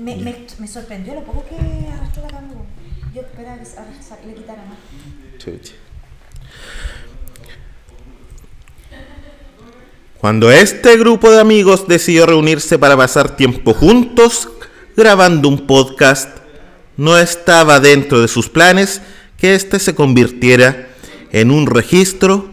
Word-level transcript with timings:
Me, 0.00 0.16
me, 0.16 0.46
me 0.58 0.66
sorprendió 0.66 1.14
lo 1.14 1.24
poco 1.24 1.44
que 1.48 1.56
arrastró 1.88 2.22
la 2.22 2.28
cama. 2.28 2.48
Yo 3.14 3.20
esperaba 3.22 3.56
que 3.56 3.62
arrastra- 3.62 4.24
le 4.26 4.34
quitara 4.34 4.62
más. 4.64 4.78
Chucha. 5.38 5.74
Cuando 10.20 10.50
este 10.52 10.96
grupo 10.98 11.30
de 11.30 11.40
amigos 11.40 11.88
decidió 11.88 12.26
reunirse 12.26 12.78
para 12.78 12.96
pasar 12.96 13.36
tiempo 13.36 13.72
juntos 13.72 14.48
grabando 14.96 15.48
un 15.48 15.66
podcast, 15.66 16.28
no 16.96 17.16
estaba 17.16 17.80
dentro 17.80 18.20
de 18.20 18.28
sus 18.28 18.48
planes 18.50 19.00
que 19.38 19.54
este 19.54 19.78
se 19.78 19.94
convirtiera 19.94 20.88
en 21.32 21.50
un 21.50 21.66
registro 21.66 22.50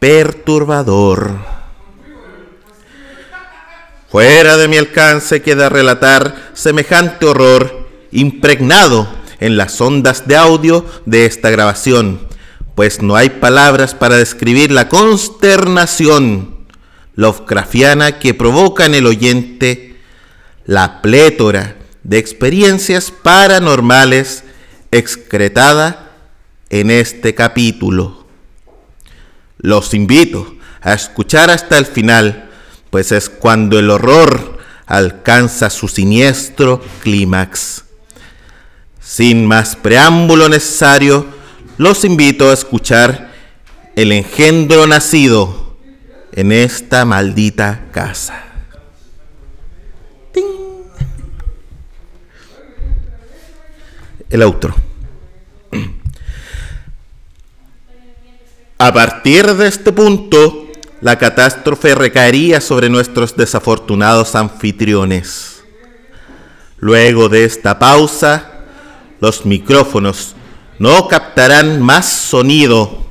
perturbador. 0.00 1.38
Fuera 4.14 4.56
de 4.56 4.68
mi 4.68 4.76
alcance 4.76 5.42
queda 5.42 5.68
relatar 5.68 6.52
semejante 6.54 7.26
horror 7.26 7.88
impregnado 8.12 9.12
en 9.40 9.56
las 9.56 9.80
ondas 9.80 10.28
de 10.28 10.36
audio 10.36 10.86
de 11.04 11.26
esta 11.26 11.50
grabación, 11.50 12.20
pues 12.76 13.02
no 13.02 13.16
hay 13.16 13.28
palabras 13.28 13.92
para 13.92 14.16
describir 14.16 14.70
la 14.70 14.88
consternación 14.88 16.58
Lovecraftiana 17.16 18.20
que 18.20 18.34
provoca 18.34 18.86
en 18.86 18.94
el 18.94 19.06
oyente 19.06 19.96
la 20.64 21.02
plétora 21.02 21.74
de 22.04 22.18
experiencias 22.18 23.10
paranormales 23.10 24.44
excretada 24.92 26.12
en 26.70 26.92
este 26.92 27.34
capítulo. 27.34 28.28
Los 29.58 29.92
invito 29.92 30.54
a 30.82 30.92
escuchar 30.92 31.50
hasta 31.50 31.78
el 31.78 31.86
final, 31.86 32.43
pues 32.94 33.10
es 33.10 33.28
cuando 33.28 33.80
el 33.80 33.90
horror 33.90 34.58
alcanza 34.86 35.68
su 35.68 35.88
siniestro 35.88 36.80
clímax. 37.02 37.82
Sin 39.00 39.46
más 39.46 39.74
preámbulo 39.74 40.48
necesario, 40.48 41.26
los 41.76 42.04
invito 42.04 42.48
a 42.48 42.54
escuchar 42.54 43.32
el 43.96 44.12
engendro 44.12 44.86
nacido 44.86 45.76
en 46.30 46.52
esta 46.52 47.04
maldita 47.04 47.86
casa. 47.90 48.44
¡Ting! 50.32 50.44
El 54.30 54.42
outro. 54.42 54.72
A 58.78 58.92
partir 58.92 59.52
de 59.52 59.66
este 59.66 59.90
punto, 59.90 60.63
la 61.04 61.18
catástrofe 61.18 61.94
recaería 61.94 62.62
sobre 62.62 62.88
nuestros 62.88 63.36
desafortunados 63.36 64.34
anfitriones. 64.34 65.62
Luego 66.78 67.28
de 67.28 67.44
esta 67.44 67.78
pausa, 67.78 68.64
los 69.20 69.44
micrófonos 69.44 70.34
no 70.78 71.06
captarán 71.06 71.82
más 71.82 72.10
sonido 72.10 73.04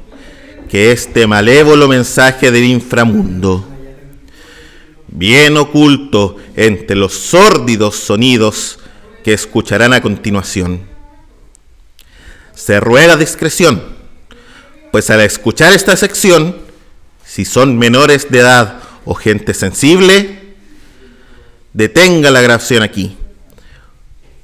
que 0.70 0.92
este 0.92 1.28
malévolo 1.28 1.88
mensaje 1.88 2.50
del 2.50 2.64
inframundo. 2.64 3.64
Bien 5.08 5.56
oculto 5.56 6.38
entre 6.56 6.96
los 6.96 7.14
sórdidos 7.14 7.96
sonidos 7.96 8.80
que 9.24 9.34
escucharán 9.34 9.94
a 9.94 10.02
continuación. 10.02 10.82
Se 12.56 12.80
ruega 12.80 13.18
discreción 13.18 13.94
pues 14.94 15.10
al 15.10 15.22
escuchar 15.22 15.74
esta 15.74 15.96
sección, 15.96 16.56
si 17.34 17.46
son 17.46 17.80
menores 17.80 18.30
de 18.30 18.42
edad 18.42 18.76
o 19.06 19.16
gente 19.16 19.56
sensible, 19.56 20.54
detenga 21.74 22.30
la 22.30 22.42
grabación 22.42 22.84
aquí, 22.84 23.18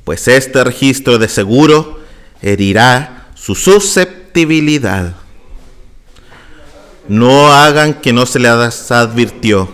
pues 0.06 0.28
este 0.28 0.64
registro 0.64 1.20
de 1.20 1.30
seguro 1.30 2.00
herirá 2.42 3.28
su 3.36 3.54
susceptibilidad. 3.54 5.14
No 7.08 7.54
hagan 7.54 7.94
que 7.94 8.12
no 8.12 8.26
se 8.26 8.40
les 8.40 8.92
advirtió. 8.92 9.72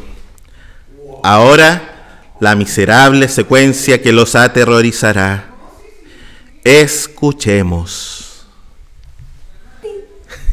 Ahora, 1.23 2.27
la 2.41 2.53
miserable 2.57 3.29
secuencia 3.29 4.01
que 4.01 4.11
los 4.11 4.35
aterrorizará. 4.35 5.51
Escuchemos. 6.65 8.45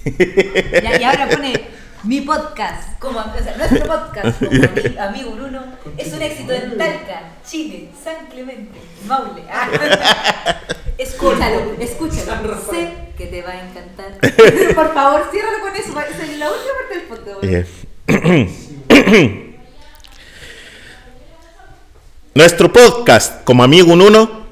Y 0.05 1.03
ahora 1.03 1.29
pone 1.29 1.72
mi 2.05 2.21
podcast, 2.23 2.99
como, 2.99 3.21
o 3.21 3.43
sea, 3.43 3.57
nuestro 3.57 3.87
podcast, 3.87 4.39
como 4.45 4.51
mi 4.51 4.99
amigo 4.99 5.31
Bruno, 5.33 5.63
es 5.97 6.13
un 6.13 6.23
éxito 6.23 6.53
en 6.53 6.77
Talca, 6.77 7.35
Chile, 7.47 7.91
San 8.03 8.27
Clemente, 8.27 8.81
Maule. 9.07 9.43
Ah. 9.51 9.69
Escúchalo, 10.99 11.75
escúchalo. 11.81 12.61
Sé 12.71 12.93
que 13.17 13.27
te 13.27 13.43
va 13.43 13.51
a 13.51 13.69
encantar. 13.69 14.19
Por 14.75 14.95
favor, 14.95 15.29
ciérralo 15.33 15.61
con 15.61 15.75
eso. 15.75 15.99
Es 16.01 16.39
la 16.39 16.51
última 16.51 16.73
parte 16.79 16.95
del 16.95 17.03
podcast. 17.09 17.67
Eh, 18.09 19.49
Nuestro 22.35 22.73
podcast, 22.73 23.43
como 23.45 23.65
amigo 23.65 23.93
un 23.93 24.03
uno, 24.03 24.47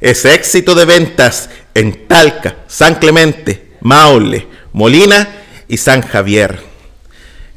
es 0.00 0.24
éxito 0.24 0.74
de 0.74 0.84
ventas 0.84 1.50
en 1.74 2.08
Talca, 2.08 2.56
San 2.66 2.94
Clemente, 2.94 3.76
Maule, 3.80 4.48
Molina 4.72 5.28
y 5.68 5.76
San 5.76 6.02
Javier. 6.02 6.69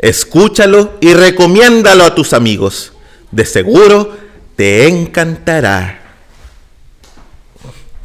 Escúchalo 0.03 0.97
y 0.99 1.13
recomiéndalo 1.13 2.03
a 2.03 2.13
tus 2.13 2.33
amigos. 2.33 2.91
De 3.31 3.45
seguro 3.45 4.11
te 4.57 4.85
encantará. 4.89 5.99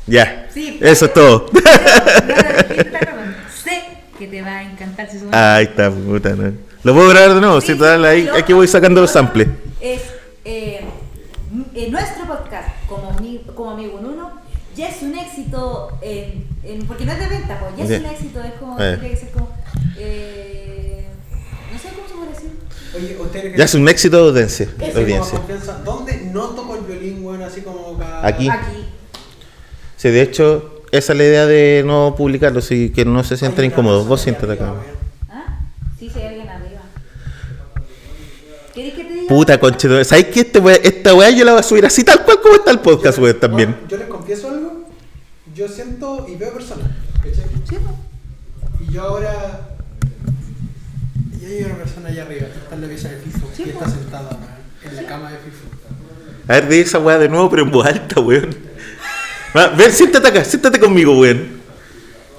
Ya, 0.07 0.47
Sí, 0.55 0.79
eso 0.81 1.07
es 1.07 1.13
todo. 1.13 1.47
No, 1.53 1.61
no, 1.61 3.27
no, 3.27 3.33
Sé 3.65 3.83
que 4.19 4.27
te 4.29 4.43
va 4.43 4.59
a 4.59 4.63
encantar. 4.63 5.11
Si 5.11 5.19
Ay, 5.33 5.65
está 5.65 5.91
puta, 5.91 6.31
no. 6.37 6.53
Lo 6.85 6.95
puedo 6.95 7.09
grabar 7.09 7.35
de 7.35 7.41
nuevo, 7.41 7.61
Sí, 7.61 7.75
total, 7.75 8.05
ahí, 8.05 8.29
aquí 8.33 8.53
voy 8.53 8.69
sacando 8.69 9.01
los 9.01 9.11
samples. 9.11 9.49
Es 9.81 10.03
eh, 10.45 10.85
nuestro 11.91 12.27
podcast, 12.27 12.69
como, 12.89 13.11
ami- 13.13 13.43
como 13.55 13.73
amigo 13.73 13.99
en 13.99 14.07
uno, 14.07 14.41
ya 14.77 14.89
es 14.89 15.03
un 15.03 15.19
éxito, 15.19 15.99
en, 16.01 16.47
en- 16.63 16.87
porque 16.87 17.05
no 17.05 17.13
es 17.13 17.19
de 17.19 17.27
venta, 17.27 17.59
pues 17.59 17.73
ya 17.77 17.95
es 17.97 18.01
un 18.01 18.07
éxito, 18.07 18.41
es 18.41 18.53
Eh. 18.81 18.99
que 19.01 19.31
como, 19.33 19.49
eh, 19.99 20.78
no 21.85 21.91
sé 21.91 21.97
cómo 21.97 22.09
se 22.09 22.15
puede 22.15 22.31
decir. 22.33 22.51
Oye, 22.97 23.17
ustedes 23.21 23.57
Ya 23.57 23.65
es 23.65 23.75
un 23.75 23.89
éxito 23.89 24.17
de 24.17 24.29
audiencia. 24.43 24.69
Audiencia. 24.97 25.41
¿Dónde 25.85 26.31
no 26.33 26.49
toco 26.51 26.75
el 26.77 26.83
violín, 26.83 27.25
weón? 27.25 27.43
Así 27.43 27.61
como 27.63 27.97
cada... 27.99 28.27
Aquí. 28.27 28.49
Aquí. 28.49 28.87
Sí, 29.97 30.09
de 30.11 30.23
hecho, 30.23 30.83
esa 30.91 31.13
es 31.13 31.19
la 31.19 31.25
idea 31.25 31.47
de 31.47 31.83
no 31.85 32.15
publicarlo, 32.17 32.61
así 32.61 32.91
que 32.91 33.05
no 33.05 33.23
se 33.25 33.37
sientan 33.37 33.65
incómodos. 33.67 34.07
Vos 34.07 34.21
siéntate 34.21 34.53
acá. 34.53 34.75
¿Ah? 35.29 35.59
Sí, 35.99 36.09
sí, 36.13 36.19
hay 36.21 36.27
alguien 36.29 36.49
arriba. 36.49 36.81
¿Querés 38.75 38.95
que 38.95 39.05
te 39.05 39.13
diga? 39.13 39.29
Puta 39.29 39.59
conche, 39.61 40.05
¿sabes 40.05 40.27
qué? 40.27 40.41
Este 40.41 40.61
wea- 40.61 40.81
esta 40.83 41.15
weá 41.15 41.31
yo 41.31 41.45
la 41.45 41.53
voy 41.53 41.61
a 41.61 41.63
subir 41.65 41.85
así 41.85 42.05
tal 42.05 42.25
cual 42.25 42.41
como 42.41 42.55
está 42.55 42.71
el 42.71 42.79
podcast, 42.81 43.19
weón, 43.19 43.39
también. 43.41 43.73
bueno, 43.73 43.89
yo 43.89 43.97
les 43.97 44.07
confieso 44.09 44.49
algo. 44.51 44.85
Yo 45.55 45.69
siento 45.69 46.27
y 46.29 46.37
veo 46.37 46.53
personas. 46.53 46.87
¿cachai? 47.17 47.45
Sí. 47.69 47.77
Y 48.89 48.93
yo 48.93 49.03
ahora. 49.03 49.75
Y 51.49 51.53
hay 51.53 51.65
una 51.65 51.77
persona 51.77 52.11
allá 52.11 52.23
arriba, 52.25 52.47
que 52.47 52.59
está 52.59 52.75
en 52.75 52.83
la 52.83 52.89
pieza 52.89 53.09
de 53.09 53.17
FIFO, 53.17 53.47
po. 53.47 53.63
está 53.65 53.89
sentada 53.89 54.29
weón, 54.29 54.91
en 54.91 54.97
la 54.97 55.09
cama 55.09 55.31
de 55.31 55.39
FIFO. 55.39 55.67
A 56.47 56.53
ver, 56.53 56.69
di 56.69 56.79
esa 56.81 56.99
weá 56.99 57.19
de 57.19 57.29
nuevo, 57.29 57.49
pero 57.49 57.63
en 57.63 57.71
voz 57.71 57.87
alta, 57.87 58.21
weón. 58.21 58.55
Ven, 59.77 59.93
siéntate 59.93 60.29
acá, 60.29 60.45
siéntate 60.45 60.79
conmigo, 60.79 61.19
weón. 61.19 61.59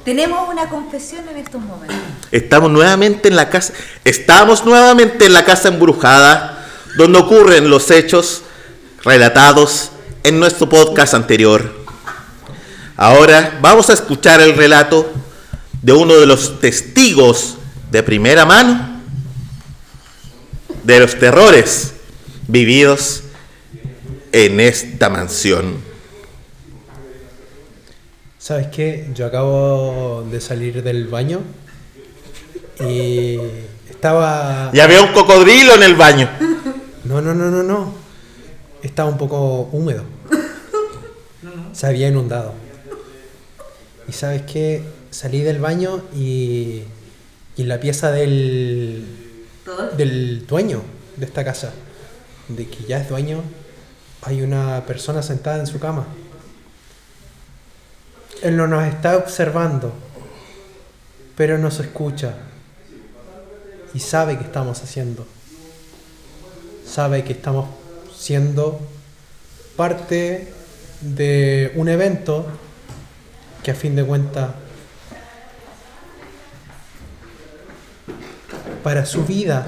Tenemos 0.06 0.48
una 0.48 0.70
confesión 0.70 1.28
en 1.28 1.38
estos 1.38 1.60
momentos. 1.60 1.98
Estamos 2.32 2.70
nuevamente 2.70 3.30
en 3.30 3.36
la 3.36 3.50
casa. 3.50 3.74
Estamos 4.04 4.64
nuevamente 4.64 5.26
en 5.26 5.34
la 5.34 5.44
casa 5.44 5.70
embrujada, 5.70 6.68
donde 6.96 7.18
ocurren 7.18 7.68
los 7.68 7.90
hechos 7.90 8.44
relatados 9.04 9.90
en 10.22 10.40
nuestro 10.40 10.70
podcast 10.70 11.16
anterior. 11.16 11.84
Ahora 12.96 13.58
vamos 13.60 13.90
a 13.90 13.94
escuchar 13.94 14.40
el 14.40 14.56
relato 14.56 15.12
de 15.82 15.94
uno 15.94 16.16
de 16.16 16.28
los 16.28 16.60
testigos 16.60 17.58
de 17.90 18.04
primera 18.04 18.46
mano 18.46 18.89
de 20.90 21.00
los 21.00 21.20
terrores 21.20 21.94
vividos 22.48 23.22
en 24.32 24.60
esta 24.60 25.08
mansión. 25.12 25.76
¿Sabes 28.40 28.70
qué? 28.70 29.08
Yo 29.14 29.28
acabo 29.28 30.26
de 30.32 30.42
salir 30.42 30.82
del 30.82 31.06
baño 31.08 31.42
y 32.80 33.38
estaba... 33.88 34.72
Ya 34.74 34.88
veo 34.88 35.04
un 35.06 35.14
cocodrilo 35.14 35.76
en 35.76 35.84
el 35.84 35.94
baño. 35.94 36.28
No, 37.04 37.22
no, 37.22 37.36
no, 37.36 37.52
no, 37.52 37.62
no. 37.62 37.94
Estaba 38.82 39.10
un 39.10 39.18
poco 39.20 39.70
húmedo. 39.72 40.06
Se 41.72 41.86
había 41.86 42.08
inundado. 42.08 42.56
Y 44.08 44.12
sabes 44.14 44.42
qué? 44.42 44.82
Salí 45.12 45.42
del 45.42 45.60
baño 45.60 46.02
y, 46.16 46.82
y 47.56 47.62
en 47.62 47.68
la 47.68 47.80
pieza 47.80 48.12
del, 48.12 49.06
Del 49.96 50.46
dueño 50.48 50.82
de 51.16 51.26
esta 51.26 51.44
casa, 51.44 51.72
de 52.48 52.68
que 52.68 52.84
ya 52.86 53.00
es 53.00 53.10
dueño, 53.10 53.42
hay 54.22 54.42
una 54.42 54.86
persona 54.86 55.22
sentada 55.22 55.60
en 55.60 55.68
su 55.68 55.80
cama. 55.80 56.08
Él 58.42 58.56
no 58.58 58.68
nos 58.68 58.86
está 58.88 59.18
observando, 59.18 59.94
pero 61.36 61.58
nos 61.58 61.80
escucha 61.80 62.36
y 63.94 64.00
sabe 64.00 64.38
que 64.38 64.44
estamos 64.44 64.82
haciendo. 64.82 65.26
Sabe 66.86 67.24
que 67.24 67.34
estamos 67.34 67.70
siendo 68.16 68.80
parte 69.76 70.52
de 71.02 71.72
un 71.76 71.90
evento 71.90 72.46
que 73.64 73.72
a 73.72 73.76
fin 73.76 73.96
de 73.96 74.04
cuentas 74.04 74.50
para 78.84 79.06
su 79.06 79.26
vida 79.26 79.66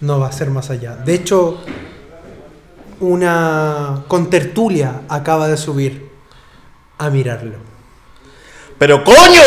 no 0.00 0.20
va 0.20 0.28
a 0.28 0.32
ser 0.32 0.50
más 0.50 0.70
allá. 0.70 0.96
De 0.96 1.14
hecho, 1.14 1.60
una 3.00 4.04
contertulia 4.08 5.02
acaba 5.08 5.48
de 5.48 5.56
subir 5.56 6.10
a 6.98 7.10
mirarlo. 7.10 7.56
Pero 8.78 9.02
coño, 9.04 9.42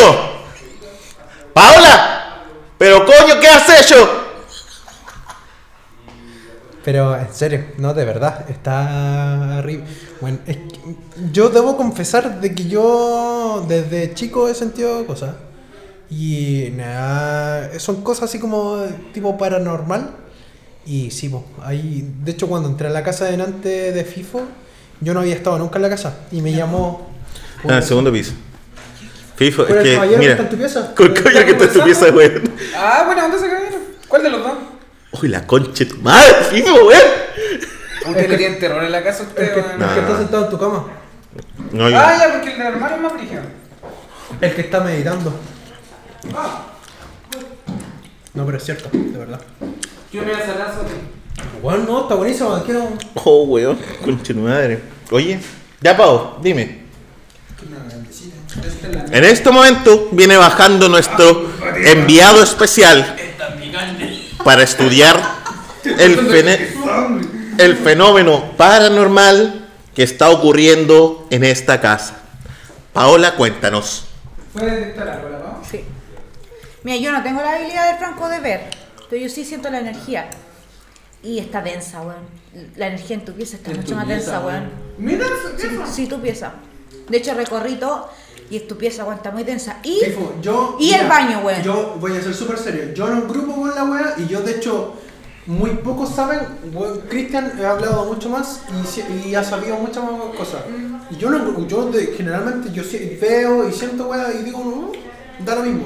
Paola, 1.54 2.46
pero 2.78 3.06
coño, 3.06 3.40
¿qué 3.40 3.48
has 3.48 3.82
hecho? 3.82 4.20
Pero 6.84 7.16
en 7.16 7.34
serio, 7.34 7.66
no, 7.78 7.94
de 7.94 8.06
verdad, 8.06 8.50
está 8.50 9.58
arriba. 9.58 9.84
Bueno, 10.22 10.40
es 10.48 10.58
que 10.58 10.80
yo 11.32 11.50
debo 11.50 11.78
confesar 11.78 12.40
de 12.40 12.56
que 12.56 12.68
yo 12.68 13.66
desde 13.68 14.14
chico 14.14 14.48
he 14.48 14.56
sentido 14.56 15.06
cosas. 15.06 15.36
Y 16.12 16.70
nada, 16.76 17.80
son 17.80 18.02
cosas 18.04 18.26
así 18.30 18.40
como 18.40 18.84
tipo 19.14 19.38
paranormal. 19.38 20.12
Y 20.86 21.12
sí, 21.12 21.30
po, 21.30 21.46
ahí, 21.64 22.10
de 22.24 22.32
hecho 22.32 22.48
cuando 22.48 22.68
entré 22.70 22.88
a 22.88 22.92
la 22.92 23.04
casa 23.04 23.26
delante 23.26 23.92
de 23.92 24.04
FIFO, 24.04 24.42
yo 25.02 25.14
no 25.14 25.20
había 25.20 25.36
estado 25.36 25.60
nunca 25.60 25.78
en 25.78 25.84
la 25.84 25.90
casa. 25.90 26.18
Y 26.32 26.42
me 26.42 26.52
llamó... 26.52 27.10
Ah, 27.70 27.78
el 27.78 27.84
segundo 27.84 28.12
piso. 28.12 28.34
Fifo, 29.36 29.64
es 29.68 29.70
el 29.70 29.84
que, 29.84 29.94
caballero 29.96 30.18
mira, 30.20 30.32
está 30.32 30.44
en 30.44 30.50
tu 30.50 30.58
pieza. 30.58 30.96
con 30.96 31.08
coño 31.14 31.24
que 31.46 31.52
está 31.52 31.64
en 31.66 31.74
tu 31.74 31.84
pieza, 31.84 32.06
weón. 32.12 32.42
Ah, 32.76 33.04
bueno, 33.06 33.22
¿dónde 33.24 33.40
se 33.40 33.46
cayeron? 33.50 33.80
¿Cuál 34.08 34.24
de 34.24 34.30
los 34.32 34.42
dos? 34.44 34.54
Uy, 35.22 35.30
la 35.30 35.46
concha 35.46 35.84
de 35.84 35.86
tu 35.86 35.98
madre, 36.02 36.34
Fifo, 36.50 36.74
weón. 36.74 37.02
Aunque 38.06 38.28
le 38.28 38.38
tienen 38.38 38.60
terror 38.60 38.84
en 38.84 38.92
la 38.92 39.04
casa 39.04 39.24
usted, 39.24 39.54
que, 39.54 39.60
weón. 39.60 39.82
el 39.82 39.90
que 39.94 40.00
está 40.00 40.18
sentado 40.18 40.46
en 40.46 40.50
tu 40.50 40.58
cama. 40.58 40.88
No, 41.72 41.90
yo- 41.90 41.98
Ah, 41.98 42.16
ya, 42.18 42.34
porque 42.34 42.54
el 42.56 42.62
armario 42.62 42.96
es 42.98 43.02
más 43.04 43.14
brígido. 43.14 43.42
El 44.42 44.56
que 44.56 44.62
está 44.62 44.80
meditando. 44.82 45.34
No, 48.34 48.46
pero 48.46 48.58
es 48.58 48.64
cierto, 48.64 48.90
de 48.92 49.18
verdad. 49.18 49.40
Yo 50.12 50.22
me 50.22 50.32
voy 50.32 50.42
a 50.42 50.46
cerrar 50.46 50.74
sobre. 50.74 50.94
Bueno, 51.62 51.84
no, 51.88 52.02
está 52.02 52.16
buenísimo. 52.16 52.62
Quiero... 52.64 52.90
Oh, 53.16 53.44
weón, 53.44 53.78
concha 54.04 54.34
de 54.34 54.34
tu 54.34 54.40
madre. 54.42 54.82
Oye, 55.12 55.40
ya, 55.82 55.96
Pau, 55.98 56.38
dime. 56.42 56.84
En 59.12 59.24
este 59.24 59.50
momento 59.52 60.10
viene 60.12 60.38
bajando 60.38 60.90
nuestro 60.90 61.50
enviado 61.86 62.42
especial 62.44 63.16
para 64.44 64.64
estudiar 64.64 65.20
el, 65.84 66.18
fene- 66.28 66.70
el 67.58 67.76
fenómeno 67.78 68.52
paranormal 68.58 69.68
que 69.96 70.04
está 70.04 70.30
ocurriendo 70.30 71.28
en 71.30 71.44
esta 71.44 71.82
casa. 71.82 72.20
Paola, 72.94 73.36
cuéntanos. 73.36 74.06
¿Puede 74.54 74.72
detectar 74.72 75.08
algo, 75.10 75.30
la 75.30 75.40
Pau? 75.40 75.49
Sí. 75.49 75.49
Mira, 76.84 76.98
yo 76.98 77.12
no 77.12 77.22
tengo 77.24 77.42
la 77.42 77.56
habilidad 77.56 77.92
de 77.92 77.98
Franco 77.98 78.28
de 78.30 78.40
ver, 78.40 78.62
pero 79.10 79.22
yo 79.22 79.30
sí 79.30 79.44
siento 79.44 79.70
la 79.70 79.80
energía. 79.80 80.30
Y 81.22 81.40
está 81.40 81.62
densa, 81.62 82.02
weón. 82.02 82.24
La 82.78 82.88
energía 82.88 83.18
en 83.18 83.26
tu 83.26 83.34
pieza 83.34 83.58
está 83.58 83.72
mucho 83.72 83.96
más 83.96 84.08
densa, 84.08 84.40
weón. 84.46 84.70
Mira, 84.98 85.26
Sí, 85.58 85.68
sí, 85.92 86.08
tu 86.08 86.20
pieza. 86.22 86.54
De 87.10 87.18
hecho, 87.18 87.34
recorrí 87.34 87.76
todo 87.76 88.10
y 88.50 88.62
tu 88.62 88.78
pieza, 88.78 89.04
weón, 89.04 89.18
está 89.18 89.32
muy 89.32 89.44
densa. 89.44 89.80
Y 89.84 90.00
Tifo, 90.00 90.36
yo, 90.42 90.78
y 90.80 90.94
el 90.94 91.08
baño, 91.08 91.42
weón. 91.44 91.62
Yo 91.62 91.98
voy 92.00 92.16
a 92.16 92.22
ser 92.22 92.34
súper 92.34 92.58
serio. 92.58 92.94
Yo 92.94 93.08
no 93.10 93.28
grupo 93.28 93.54
con 93.56 93.76
la 93.76 93.84
wea 93.84 94.14
y 94.18 94.28
yo, 94.28 94.42
de 94.42 94.52
hecho, 94.54 94.94
muy 95.46 95.72
pocos 95.72 96.16
saben. 96.16 96.40
Cristian 97.10 97.52
ha 97.66 97.72
hablado 97.72 98.06
mucho 98.06 98.30
más 98.30 98.62
y, 99.26 99.30
y 99.30 99.36
ha 99.36 99.44
sabido 99.44 99.76
muchas 99.76 100.04
más 100.04 100.14
cosas. 100.38 100.62
Y 101.12 101.18
yo 101.18 101.30
no 101.30 101.68
yo 101.68 101.92
de- 101.92 102.14
generalmente 102.16 102.72
yo 102.72 102.84
veo 103.20 103.68
y 103.68 103.74
siento 103.74 104.08
wea 104.08 104.32
y 104.32 104.44
digo, 104.44 104.60
no, 104.64 104.92
da 105.44 105.56
lo 105.56 105.64
mismo. 105.64 105.86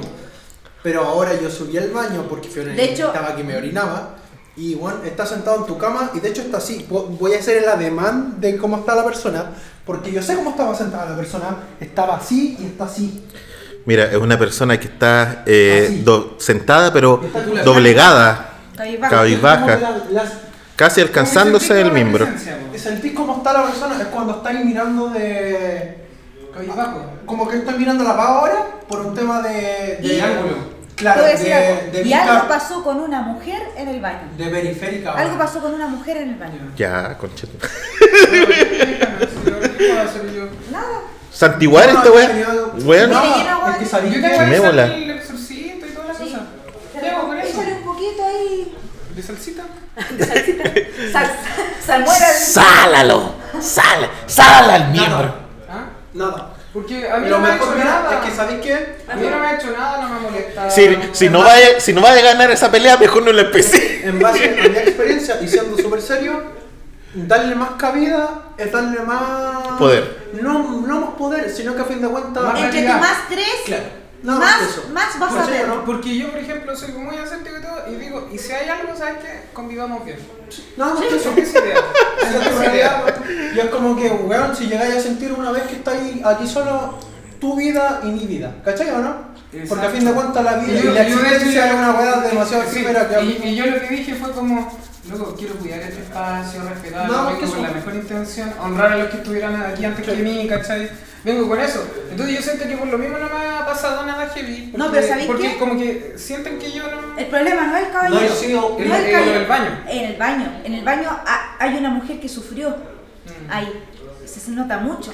Pero 0.84 1.02
ahora 1.04 1.32
yo 1.40 1.50
subí 1.50 1.76
al 1.78 1.90
baño 1.90 2.26
porque 2.30 2.48
Fiona 2.48 2.72
De 2.74 2.84
hecho- 2.84 3.06
estaba 3.08 3.34
que 3.34 3.42
me 3.42 3.56
orinaba. 3.56 4.10
Y 4.56 4.76
Juan 4.78 5.00
está 5.04 5.26
sentado 5.26 5.56
en 5.56 5.66
tu 5.66 5.76
cama 5.78 6.10
y 6.14 6.20
de 6.20 6.28
hecho 6.28 6.42
está 6.42 6.58
así. 6.58 6.86
Vo- 6.88 7.08
Voy 7.18 7.32
a 7.34 7.38
hacer 7.40 7.56
el 7.64 7.68
ademán 7.68 8.40
de 8.40 8.56
cómo 8.56 8.76
está 8.76 8.94
la 8.94 9.02
persona. 9.04 9.50
Porque 9.84 10.12
yo 10.12 10.22
sé 10.22 10.36
cómo 10.36 10.50
estaba 10.50 10.72
sentada 10.76 11.10
la 11.10 11.16
persona. 11.16 11.56
Estaba 11.80 12.16
así 12.16 12.56
y 12.60 12.66
está 12.66 12.84
así. 12.84 13.24
Mira, 13.86 14.04
es 14.12 14.16
una 14.16 14.38
persona 14.38 14.78
que 14.78 14.86
está 14.86 15.42
eh, 15.46 16.02
do- 16.04 16.36
sentada 16.38 16.92
pero 16.92 17.20
Está 17.24 17.42
doblegada, 17.64 18.50
Cabizbaja. 19.10 19.78
Casi 20.76 21.00
alcanzándose 21.00 21.80
el 21.80 21.92
miembro. 21.92 22.26
Sentís 22.76 23.12
cómo 23.12 23.36
está 23.38 23.52
la 23.54 23.64
persona, 23.64 24.00
es 24.00 24.08
cuando 24.08 24.34
estáis 24.36 24.64
mirando 24.64 25.08
de. 25.08 25.98
Cabizbajo. 26.52 27.00
Como 27.26 27.48
que 27.48 27.56
estoy 27.58 27.74
mirando 27.74 28.04
la 28.04 28.16
pava 28.16 28.38
ahora 28.40 28.66
por 28.88 29.00
un 29.00 29.14
tema 29.14 29.40
de. 29.42 29.98
de 30.00 30.14
Y- 30.16 30.20
ángulo. 30.20 30.73
Claro, 30.96 31.22
Puedo 31.22 31.32
decir 31.32 31.48
de, 31.48 31.54
algo. 31.54 31.80
de 31.92 32.02
y 32.02 32.12
algo 32.12 32.48
pasó 32.48 32.84
con 32.84 33.00
una 33.00 33.20
mujer 33.22 33.62
en 33.76 33.88
el 33.88 34.00
baño. 34.00 34.28
De 34.38 34.46
periférica. 34.46 35.12
Algo 35.12 35.36
pasó 35.38 35.60
con 35.60 35.74
una 35.74 35.88
mujer 35.88 36.18
en 36.18 36.28
el 36.30 36.34
baño. 36.36 36.72
Ya, 36.76 37.16
Yo 40.34 40.48
Nada. 40.70 41.00
Santiguar 41.32 41.92
No, 41.92 41.98
este 41.98 42.08
no, 42.08 42.14
weón. 42.14 42.28
tenía- 42.28 42.86
Weón. 42.86 43.10
No, 43.10 43.20
Tiene 43.22 43.36
lleno, 43.38 43.68
es 43.68 43.76
que 43.76 44.20
tengo 44.20 44.36
hacer 44.68 44.92
el 45.02 45.10
exorcito 45.10 45.86
y 45.86 45.90
toda 45.90 46.06
la 46.06 46.14
Sí. 46.14 46.24
cosa. 46.24 46.40
¿Qué 47.00 47.08
hago 47.10 47.26
con 47.26 47.38
eso? 47.38 47.48
Échale 47.60 47.72
un 47.74 47.82
poquito 47.82 48.24
ahí. 48.24 48.76
¿De 49.16 49.22
salsita? 49.22 49.62
Sal, 51.12 51.30
salmuera. 51.84 52.26
Sálalo, 52.32 53.34
sal, 53.60 54.10
sal 54.26 54.70
al 54.70 54.90
miembro. 54.90 55.34
¿Ah? 55.68 55.86
Nada. 56.14 56.53
Porque 56.74 57.08
a 57.08 57.18
mí 57.18 57.28
Lo 57.28 57.38
no 57.38 57.44
me 57.44 57.52
ha 57.52 57.56
hecho 57.56 57.74
nada. 57.76 58.18
es 58.20 58.28
que 58.30 58.36
sabéis 58.36 58.60
que. 58.60 58.74
A 59.08 59.14
mí 59.14 59.26
no 59.28 59.38
me 59.38 59.46
ha 59.46 59.54
hecho 59.54 59.70
nada, 59.70 60.02
no 60.02 60.08
me 60.08 60.16
ha 60.16 60.18
molestado. 60.18 60.70
Si, 60.72 60.98
si, 61.12 61.28
no 61.28 61.38
vaya, 61.38 61.80
si 61.80 61.92
no 61.92 62.00
vaya 62.02 62.20
a 62.20 62.24
ganar 62.34 62.50
esa 62.50 62.68
pelea, 62.70 62.96
mejor 62.96 63.22
no 63.22 63.32
la 63.32 63.42
empecé. 63.42 64.06
En 64.08 64.18
base 64.18 64.44
a 64.44 64.68
mi 64.68 64.76
experiencia 64.76 65.38
y 65.40 65.46
siendo 65.46 65.78
súper 65.78 66.02
serio, 66.02 66.42
darle 67.14 67.54
más 67.54 67.70
cabida 67.78 68.42
es 68.58 68.72
darle 68.72 68.98
más. 69.00 69.78
Poder. 69.78 70.30
No, 70.42 70.80
no 70.84 71.00
más 71.00 71.10
poder, 71.16 71.48
sino 71.48 71.76
que 71.76 71.82
a 71.82 71.84
fin 71.84 72.02
de 72.02 72.08
cuentas. 72.08 72.42
Más 72.42 72.60
Entre 72.60 72.82
tú 72.82 72.92
más 72.92 73.18
crees, 73.28 73.60
Claro. 73.66 74.03
Nada 74.24 74.40
más 74.40 74.62
eso. 74.62 74.82
más 74.92 75.18
vas 75.20 75.32
a 75.34 75.36
¿Cachai, 75.40 75.58
ver. 75.58 75.68
no? 75.68 75.84
Porque 75.84 76.16
yo, 76.18 76.30
por 76.30 76.38
ejemplo, 76.40 76.74
soy 76.76 76.92
muy 76.92 77.14
escéptico 77.16 77.56
y 77.58 77.62
todo, 77.62 77.84
y 77.92 77.94
digo, 77.96 78.28
y 78.32 78.38
si 78.38 78.52
hay 78.52 78.68
algo, 78.68 78.96
¿sabes 78.96 79.16
qué? 79.22 79.42
Convivamos 79.52 80.04
bien. 80.04 80.18
Más 80.76 80.98
que 80.98 81.08
eso. 81.16 81.30
Es 81.36 81.52
la 81.54 81.60
idea. 81.60 81.76
Esa 82.22 82.50
es 82.50 82.58
la 82.58 82.74
idea. 82.74 83.04
Y 83.54 83.58
es 83.60 83.66
como 83.66 83.94
que, 83.96 84.08
weón, 84.08 84.56
si 84.56 84.66
llegáis 84.66 84.96
a 84.96 85.00
sentir 85.00 85.32
una 85.32 85.52
vez 85.52 85.64
que 85.64 85.74
estáis 85.76 86.24
aquí 86.24 86.46
solo, 86.48 86.98
tu 87.40 87.54
vida 87.56 88.00
y 88.02 88.06
mi 88.06 88.26
vida. 88.26 88.54
¿Cachai 88.64 88.90
o 88.90 88.98
no? 88.98 89.34
Porque 89.68 89.86
a 89.86 89.90
fin 89.90 90.04
de 90.04 90.12
cuentas 90.12 90.42
la 90.42 90.56
vida 90.56 90.80
y, 90.80 90.82
yo- 90.82 90.92
la 90.94 91.00
de 91.02 91.06
hecho 91.08 91.20
existencia 91.20 91.66
es 91.68 91.74
una 91.74 91.90
weá 91.92 92.20
demasiado 92.20 92.64
Sí, 92.72 92.82
que. 92.84 93.24
y, 93.24 93.48
y 93.50 93.54
yo 93.56 93.66
lo 93.66 93.80
que 93.80 93.88
dije 93.88 94.14
fue 94.16 94.32
como, 94.32 94.76
loco, 95.10 95.34
quiero 95.38 95.54
cuidar 95.56 95.80
este 95.80 96.00
espacio, 96.02 96.62
respetar 96.68 97.06
No, 97.08 97.30
no, 97.30 97.36
con 97.36 97.44
eso- 97.44 97.62
la 97.62 97.70
mejor 97.70 97.94
intención, 97.94 98.52
honrar 98.60 98.92
a 98.94 98.96
los 98.96 99.10
que 99.10 99.18
estuvieran 99.18 99.62
aquí 99.62 99.84
antes 99.84 100.04
que 100.04 100.16
mí, 100.16 100.46
¿cachai? 100.48 100.90
Vengo 101.24 101.48
con 101.48 101.58
eso. 101.58 101.82
Entonces 102.10 102.36
yo 102.36 102.42
siento 102.42 102.68
que 102.68 102.76
por 102.76 102.86
lo 102.88 102.98
mismo 102.98 103.16
no 103.18 103.26
me 103.30 103.46
ha 103.48 103.64
pasado 103.64 104.04
nada 104.04 104.28
heavy. 104.28 104.68
Porque, 104.70 104.78
No, 104.78 104.90
pero 104.92 105.06
¿sabéis 105.06 105.26
Porque 105.26 105.52
qué? 105.52 105.56
como 105.58 105.78
que 105.78 106.14
sienten 106.18 106.58
que 106.58 106.70
yo 106.70 106.82
no... 106.90 107.18
El 107.18 107.26
problema 107.26 107.62
no 107.66 107.76
es 107.76 107.82
el 107.86 107.92
No 107.92 107.98
caballero. 108.00 108.34
sido. 108.34 108.76
El- 108.78 108.88
No 108.88 108.94
el 108.94 109.04
el- 109.06 109.10
caballero. 109.12 109.40
el 109.40 109.46
baño. 109.46 109.78
En 109.88 110.04
el 110.04 110.16
baño. 110.16 110.52
En 110.64 110.74
el 110.74 110.84
baño 110.84 111.08
ha- 111.10 111.56
hay 111.58 111.76
una 111.78 111.88
mujer 111.90 112.20
que 112.20 112.28
sufrió. 112.28 112.70
Mm. 112.70 113.50
Ahí. 113.50 113.84
Se, 114.26 114.38
se 114.38 114.50
nota 114.50 114.78
mucho. 114.78 115.12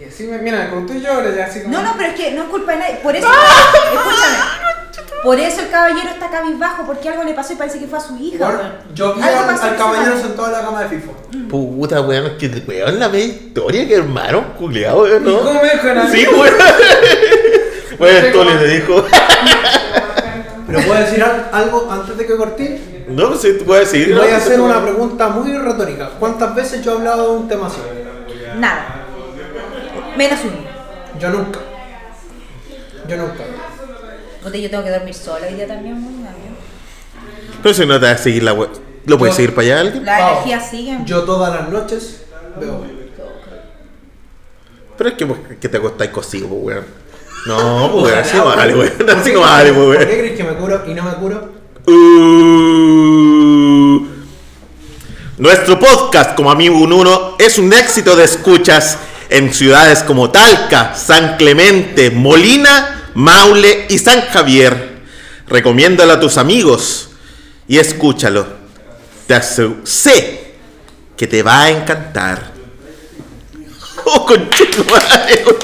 Y 0.00 0.04
así 0.06 0.24
me, 0.24 0.38
mira, 0.38 0.68
como 0.70 0.84
tú 0.86 0.94
lloras 0.94 1.36
ya 1.36 1.44
así 1.46 1.62
como... 1.62 1.72
No, 1.76 1.82
no, 1.84 1.94
pero 1.96 2.08
es 2.10 2.14
que 2.16 2.32
no 2.32 2.42
es 2.42 2.48
culpa 2.48 2.72
de 2.72 2.78
nadie. 2.78 2.96
Por 2.96 3.14
eso, 3.14 3.28
¡Ah! 3.32 3.72
escúchame. 3.94 4.73
Por 5.22 5.40
eso 5.40 5.60
el 5.62 5.70
caballero 5.70 6.08
está 6.10 6.30
cabizbajo, 6.30 6.84
porque 6.84 7.08
algo 7.08 7.24
le 7.24 7.32
pasó 7.32 7.54
y 7.54 7.56
parece 7.56 7.78
que 7.78 7.86
fue 7.86 7.98
a 7.98 8.00
su 8.00 8.16
hija. 8.16 8.78
Yo 8.94 9.14
vi 9.14 9.22
al, 9.22 9.76
caballero 9.76 10.18
sentado 10.18 10.46
en 10.48 10.52
la 10.52 10.60
cama 10.62 10.82
de 10.82 10.88
FIFO. 10.88 11.12
Puta, 11.48 12.00
weón, 12.02 12.26
es 12.26 12.32
que 12.32 12.62
weón 12.66 12.98
la 12.98 13.08
media 13.08 13.24
historia 13.24 13.88
que 13.88 13.94
hermano, 13.94 14.54
culiado, 14.58 15.02
weón, 15.02 15.22
¿Y 15.22 15.34
¿Cómo 15.34 15.52
¿no? 15.52 15.62
me? 15.62 16.10
Sí, 16.10 16.26
weón. 16.26 16.54
Weón, 17.98 18.32
tú 18.32 18.44
le 18.44 18.68
dijo. 18.68 19.06
Pero 20.66 20.80
puedo 20.80 21.00
decir 21.00 21.22
al- 21.22 21.48
algo 21.52 21.88
antes 21.90 22.18
de 22.18 22.26
que 22.26 22.36
corté. 22.36 23.04
No, 23.08 23.28
pues 23.28 23.40
sí, 23.42 23.56
tú 23.58 23.64
puedes 23.64 23.90
decir. 23.90 24.14
voy 24.16 24.26
a 24.26 24.30
¿no? 24.32 24.36
hacer 24.36 24.60
una 24.60 24.82
pregunta 24.82 25.28
muy 25.28 25.52
retórica. 25.56 26.10
¿Cuántas 26.18 26.54
veces 26.54 26.82
yo 26.82 26.92
he 26.92 26.94
hablado 26.96 27.32
de 27.32 27.38
un 27.38 27.48
tema 27.48 27.66
así? 27.68 27.76
Nada. 28.58 29.04
Menos 30.16 30.40
uno. 30.44 30.56
Yo 31.20 31.30
nunca. 31.30 31.60
Yo 33.08 33.16
nunca. 33.16 33.44
Puta, 34.44 34.56
yo 34.58 34.70
tengo 34.70 34.84
que 34.84 34.90
dormir 34.90 35.14
sola 35.14 35.46
hoy 35.48 35.54
día 35.54 35.66
también, 35.66 35.98
muy 36.00 36.12
bien. 36.22 36.34
Pero 37.62 37.74
si 37.74 37.86
no 37.86 37.98
te 37.98 38.06
vas 38.06 38.20
a 38.20 38.22
seguir 38.22 38.42
la 38.42 38.52
weón. 38.52 38.70
¿Lo 39.06 39.18
puedes 39.18 39.34
Yo- 39.34 39.36
seguir 39.36 39.54
para 39.54 39.66
allá 39.66 39.80
alguien? 39.80 40.04
Las 40.04 40.20
Pau, 40.20 40.32
energías 40.34 40.70
siguen. 40.70 41.06
Yo 41.06 41.22
todas 41.24 41.54
las 41.54 41.68
noches 41.70 42.22
veo. 42.60 42.84
Pero 44.96 45.10
es 45.10 45.16
que, 45.16 45.26
pues, 45.26 45.40
que 45.60 45.68
te 45.68 45.76
acostáis 45.78 46.10
cosido, 46.10 46.48
pues, 46.48 46.60
weón. 46.62 46.84
No, 47.46 47.90
pues, 47.92 48.04
weón, 48.04 48.18
así 48.18 48.36
no 48.36 48.44
vale, 48.44 48.74
weón. 48.74 48.92
Así 49.10 49.32
no 49.32 49.40
vale, 49.40 49.72
pues, 49.72 49.86
¿Por 49.86 49.98
qué 49.98 50.04
weón. 50.04 50.18
crees 50.20 50.36
que 50.36 50.44
me 50.44 50.52
curo 50.54 50.82
y 50.86 50.94
no 50.94 51.02
me 51.04 51.12
curo? 51.14 51.52
Uh. 51.86 54.06
Nuestro 55.38 55.78
podcast 55.80 56.36
como 56.36 56.50
Amigo 56.50 56.78
un 56.78 56.92
Uno 56.92 57.34
es 57.38 57.58
un 57.58 57.72
éxito 57.72 58.14
de 58.14 58.24
escuchas 58.24 58.98
en 59.28 59.52
ciudades 59.52 60.02
como 60.04 60.30
Talca, 60.30 60.94
San 60.94 61.36
Clemente, 61.36 62.10
Molina, 62.10 63.03
Maule 63.14 63.86
y 63.88 63.98
San 63.98 64.20
Javier. 64.22 65.02
Recomiéndalo 65.46 66.12
a 66.14 66.20
tus 66.20 66.38
amigos 66.38 67.10
y 67.68 67.78
escúchalo. 67.78 68.46
Te 69.26 69.40
sé 69.42 70.54
que 71.16 71.26
te 71.26 71.42
va 71.42 71.62
a 71.62 71.70
encantar. 71.70 72.52
Oh, 74.06 74.26
conchetumare, 74.26 75.44
weón. 75.46 75.56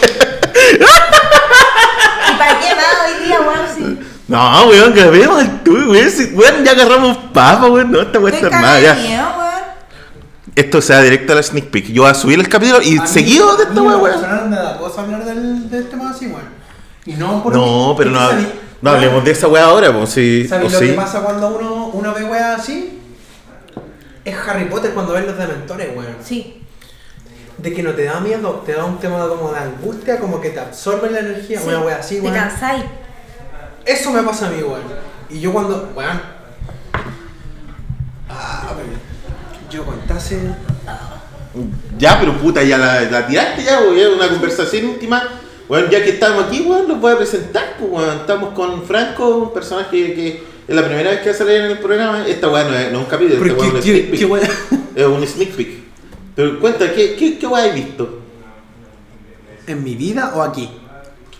¿Y 0.80 2.38
para 2.38 2.58
qué 2.58 2.74
va 2.74 2.82
hoy 3.04 3.24
día, 3.26 3.38
weón? 3.40 4.00
No, 4.28 4.66
weón, 4.68 4.94
el 4.96 5.60
tuyo, 5.62 5.90
weón. 5.90 6.10
Si- 6.10 6.32
weón, 6.32 6.64
ya 6.64 6.70
agarramos 6.72 7.18
papa, 7.34 7.66
weón. 7.68 7.90
No, 7.92 8.00
esta 8.00 8.18
weón 8.18 8.34
está 8.34 8.46
armada 8.46 8.76
de 8.76 8.82
ya. 8.82 8.94
miedo, 8.94 9.28
weón. 9.38 9.50
Esto 10.56 10.80
sea 10.80 11.02
directo 11.02 11.32
a 11.32 11.36
la 11.36 11.42
sneak 11.42 11.66
peek. 11.66 11.88
Yo 11.92 12.02
voy 12.02 12.10
a 12.10 12.14
subir 12.14 12.38
el 12.38 12.48
capítulo 12.48 12.80
y 12.80 12.96
A 12.96 13.02
mí- 13.02 13.08
seguido 13.08 13.56
de 13.58 13.64
esta 13.64 13.82
weón. 13.82 14.50
da 14.50 14.78
cosa 14.78 15.02
hablar 15.02 15.24
del, 15.24 15.68
del 15.68 15.88
tema 15.90 16.10
así, 16.10 16.26
weón. 16.26 16.59
Y 17.10 17.14
no 17.14 17.42
por 17.42 17.52
No, 17.52 17.94
pero 17.98 18.10
no, 18.12 18.20
no 18.82 18.90
hablemos 18.90 19.24
de 19.24 19.32
esa 19.32 19.48
weá 19.48 19.64
ahora, 19.64 19.92
pues 19.92 20.10
sí. 20.10 20.46
¿Sabes 20.48 20.72
lo 20.72 20.78
sí. 20.78 20.86
que 20.86 20.92
pasa 20.92 21.22
cuando 21.22 21.48
uno, 21.48 21.86
uno 21.92 22.14
ve 22.14 22.22
weas 22.22 22.60
así? 22.60 23.00
Es 24.24 24.36
Harry 24.46 24.66
Potter 24.66 24.92
cuando 24.92 25.14
ves 25.14 25.26
los 25.26 25.36
dementores, 25.36 25.88
weón. 25.96 26.16
Sí. 26.22 26.62
De 27.58 27.74
que 27.74 27.82
no 27.82 27.94
te 27.94 28.04
da 28.04 28.20
miedo, 28.20 28.62
te 28.64 28.74
da 28.74 28.84
un 28.84 28.98
tema 29.00 29.26
como 29.26 29.52
de 29.52 29.58
angustia, 29.58 30.20
como 30.20 30.40
que 30.40 30.50
te 30.50 30.60
absorbe 30.60 31.10
la 31.10 31.18
energía, 31.18 31.58
sí. 31.58 31.66
una 31.66 31.80
wea 31.80 31.96
así, 31.96 32.14
Te 32.16 32.22
weón. 32.22 32.34
cansáis. 32.34 32.84
Eso 33.84 34.12
me 34.12 34.22
pasa 34.22 34.46
a 34.46 34.50
mí, 34.50 34.62
weón. 34.62 34.82
Y 35.30 35.40
yo 35.40 35.52
cuando, 35.52 35.90
weón. 35.96 36.20
Ah, 38.28 38.72
pero 38.76 38.88
yo 39.68 39.84
contase. 39.84 40.38
Ya, 41.98 42.20
pero 42.20 42.38
puta, 42.38 42.62
ya 42.62 42.78
la, 42.78 43.00
la 43.00 43.26
tiraste 43.26 43.64
ya, 43.64 43.80
weón. 43.80 44.14
Una 44.14 44.28
conversación 44.28 44.84
íntima. 44.90 45.24
Bueno, 45.70 45.88
ya 45.88 46.02
que 46.02 46.10
estamos 46.10 46.46
aquí, 46.46 46.62
weón, 46.62 46.88
los 46.88 47.00
voy 47.00 47.12
a 47.12 47.16
presentar, 47.16 47.76
pues. 47.78 48.08
Estamos 48.16 48.54
con 48.54 48.82
Franco, 48.82 49.36
un 49.36 49.52
personaje 49.52 50.14
que 50.14 50.42
es 50.66 50.74
la 50.74 50.84
primera 50.84 51.10
vez 51.10 51.20
que 51.20 51.28
va 51.28 51.34
a 51.36 51.38
salir 51.38 51.58
en 51.58 51.70
el 51.70 51.78
programa. 51.78 52.26
Esta 52.26 52.48
weá 52.48 52.64
no 52.64 52.74
es, 52.74 52.90
no 52.90 52.98
es 52.98 53.04
un 53.04 53.08
capítulo, 53.08 53.46
esta 53.46 53.54
weá 53.54 53.68
es 53.68 53.76
un 53.76 53.80
sneak 53.80 54.10
peek. 54.10 54.96
Es 54.96 55.06
un 55.06 55.24
sneak 55.24 55.50
peek. 55.50 55.68
Pero 56.34 56.58
cuenta, 56.58 56.92
¿qué, 56.92 57.14
qué, 57.14 57.38
qué 57.38 57.46
weá 57.46 57.66
has 57.66 57.74
visto? 57.76 58.18
¿En 59.68 59.84
mi 59.84 59.94
vida 59.94 60.32
o 60.34 60.42
aquí? 60.42 60.68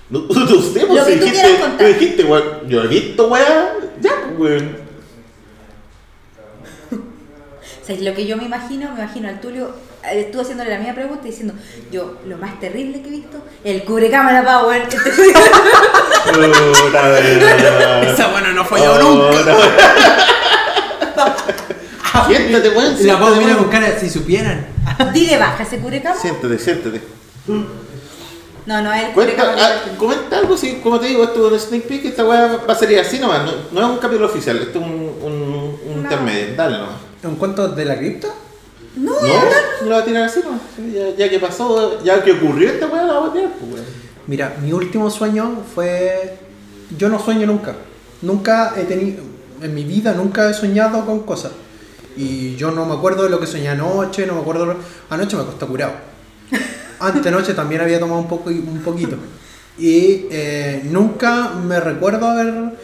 No, 0.09 0.21
no 0.29 0.63
sé, 0.63 0.87
pues 0.87 1.01
Lo 1.01 1.07
que 1.07 1.13
si 1.13 1.19
tú 1.19 1.25
dijiste, 1.25 1.49
quieras 1.49 1.69
contar. 1.69 1.87
dijiste, 1.89 2.25
weón, 2.25 2.45
yo 2.69 2.85
he 2.85 2.87
visto 2.87 3.27
weá, 3.27 3.73
ya, 4.01 4.13
pues, 4.39 4.63
weón. 4.63 4.77
O 6.93 7.85
sea, 7.85 7.97
lo 7.99 8.15
que 8.15 8.27
yo 8.29 8.37
me 8.37 8.45
imagino, 8.45 8.93
me 8.93 9.01
imagino 9.01 9.29
al 9.29 9.41
Tulio, 9.41 9.75
eh, 10.05 10.29
tú 10.33 10.41
haciéndole 10.41 10.71
la 10.71 10.79
misma 10.79 10.95
pregunta 10.95 11.27
y 11.27 11.31
diciendo, 11.31 11.55
yo, 11.91 12.17
lo 12.27 12.37
más 12.39 12.59
terrible 12.61 13.01
que 13.03 13.09
he 13.09 13.13
visto, 13.13 13.39
el 13.65 13.85
cubrecámara 13.85 14.45
power. 14.45 14.83
Esa 18.07 18.29
buena 18.29 18.53
no 18.53 18.67
Oh, 18.71 19.31
no. 19.45 19.51
Siéntate, 22.27 22.69
weón, 22.71 22.97
La 23.07 23.19
puedo 23.19 23.37
mirar 23.37 23.57
con 23.57 23.69
cara 23.69 23.99
si 23.99 24.09
supieran. 24.11 24.67
Dile 25.13 25.39
baja 25.39 25.63
ese 25.63 25.79
cubrecámara. 25.79 26.21
Siéntate, 26.21 26.59
siéntate. 26.59 27.01
No, 28.67 28.83
no, 28.83 28.93
el 28.93 29.13
Cuenta, 29.13 29.55
ah, 29.59 29.83
comenta 29.99 30.39
algo, 30.39 30.57
sí, 30.57 30.81
como 30.83 31.01
te 31.01 31.07
digo, 31.07 31.25
esto 31.25 31.47
es 31.49 31.53
un 31.53 31.69
sneak 31.69 31.85
peek, 31.85 32.05
esta 32.05 32.25
weá 32.25 32.59
va 32.69 32.73
a 32.73 32.77
salir 32.77 33.01
así 33.01 33.19
nomás, 33.19 33.43
no, 33.45 33.53
no 33.73 33.81
es 33.81 33.87
un 33.95 33.99
capítulo 33.99 34.27
oficial, 34.27 34.59
esto 34.59 34.79
es 34.79 34.85
un, 34.85 34.93
un, 35.23 35.79
un 35.87 35.95
No. 35.97 36.03
intermedio, 36.03 36.55
dale 36.55 36.79
nomás. 36.79 36.97
¿Un 37.25 37.37
cuento 37.37 37.69
de 37.69 37.85
la 37.85 37.97
cripta? 37.99 38.29
No, 39.01 39.13
No, 39.13 39.87
lo 39.87 39.91
va 39.91 39.99
a 39.99 40.05
tirar 40.05 40.25
así 40.25 40.41
nomás, 40.45 40.61
ya, 40.93 41.17
ya 41.17 41.31
que 41.31 41.39
pasó, 41.39 42.03
ya 42.03 42.23
que 42.23 42.33
ocurrió 42.33 42.69
esta 42.71 42.87
weá, 42.87 43.05
la 43.05 43.15
va 43.15 43.27
a 43.29 43.33
tirar, 43.33 43.51
pues 43.59 43.73
weón. 43.73 43.85
Mira, 44.27 44.57
mi 44.63 44.73
último 44.73 45.11
sueño 45.11 45.63
fue. 45.75 46.39
Yo 46.99 47.09
no 47.09 47.19
sueño 47.19 47.47
nunca. 47.47 47.75
Nunca 48.23 48.75
he 48.77 48.85
tenido. 48.85 49.23
En 49.63 49.75
mi 49.75 49.85
vida 49.85 50.13
nunca 50.15 50.49
he 50.51 50.55
soñado 50.55 51.05
con 51.07 51.21
cosas. 51.21 51.53
Y 52.17 52.55
yo 52.57 52.71
no 52.71 52.85
me 52.85 52.95
acuerdo 52.95 53.23
de 53.25 53.31
lo 53.31 53.41
que 53.41 53.47
soñé 53.47 53.69
anoche, 53.71 54.27
no 54.27 54.35
me 54.35 54.41
acuerdo. 54.41 54.67
lo- 54.67 54.77
Anoche 55.09 55.37
me 55.37 55.43
acosté 55.43 55.67
curado. 55.67 55.93
Antenoche 57.01 57.55
también 57.55 57.81
había 57.81 57.99
tomado 57.99 58.21
un, 58.21 58.29
poco, 58.29 58.51
un 58.51 58.83
poquito. 58.85 59.17
Y 59.79 60.27
eh, 60.31 60.83
nunca 60.85 61.51
me 61.67 61.81
recuerdo 61.81 62.27
haber. 62.29 62.75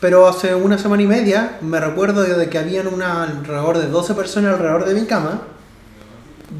Pero 0.00 0.26
hace 0.28 0.54
una 0.54 0.78
semana 0.78 1.02
y 1.02 1.06
media 1.06 1.58
me 1.62 1.78
recuerdo 1.80 2.22
de 2.24 2.48
que 2.48 2.58
habían 2.58 2.88
una, 2.88 3.22
alrededor 3.22 3.78
de 3.78 3.86
12 3.86 4.14
personas 4.14 4.52
alrededor 4.54 4.84
de 4.84 4.94
mi 4.94 5.06
cama. 5.06 5.42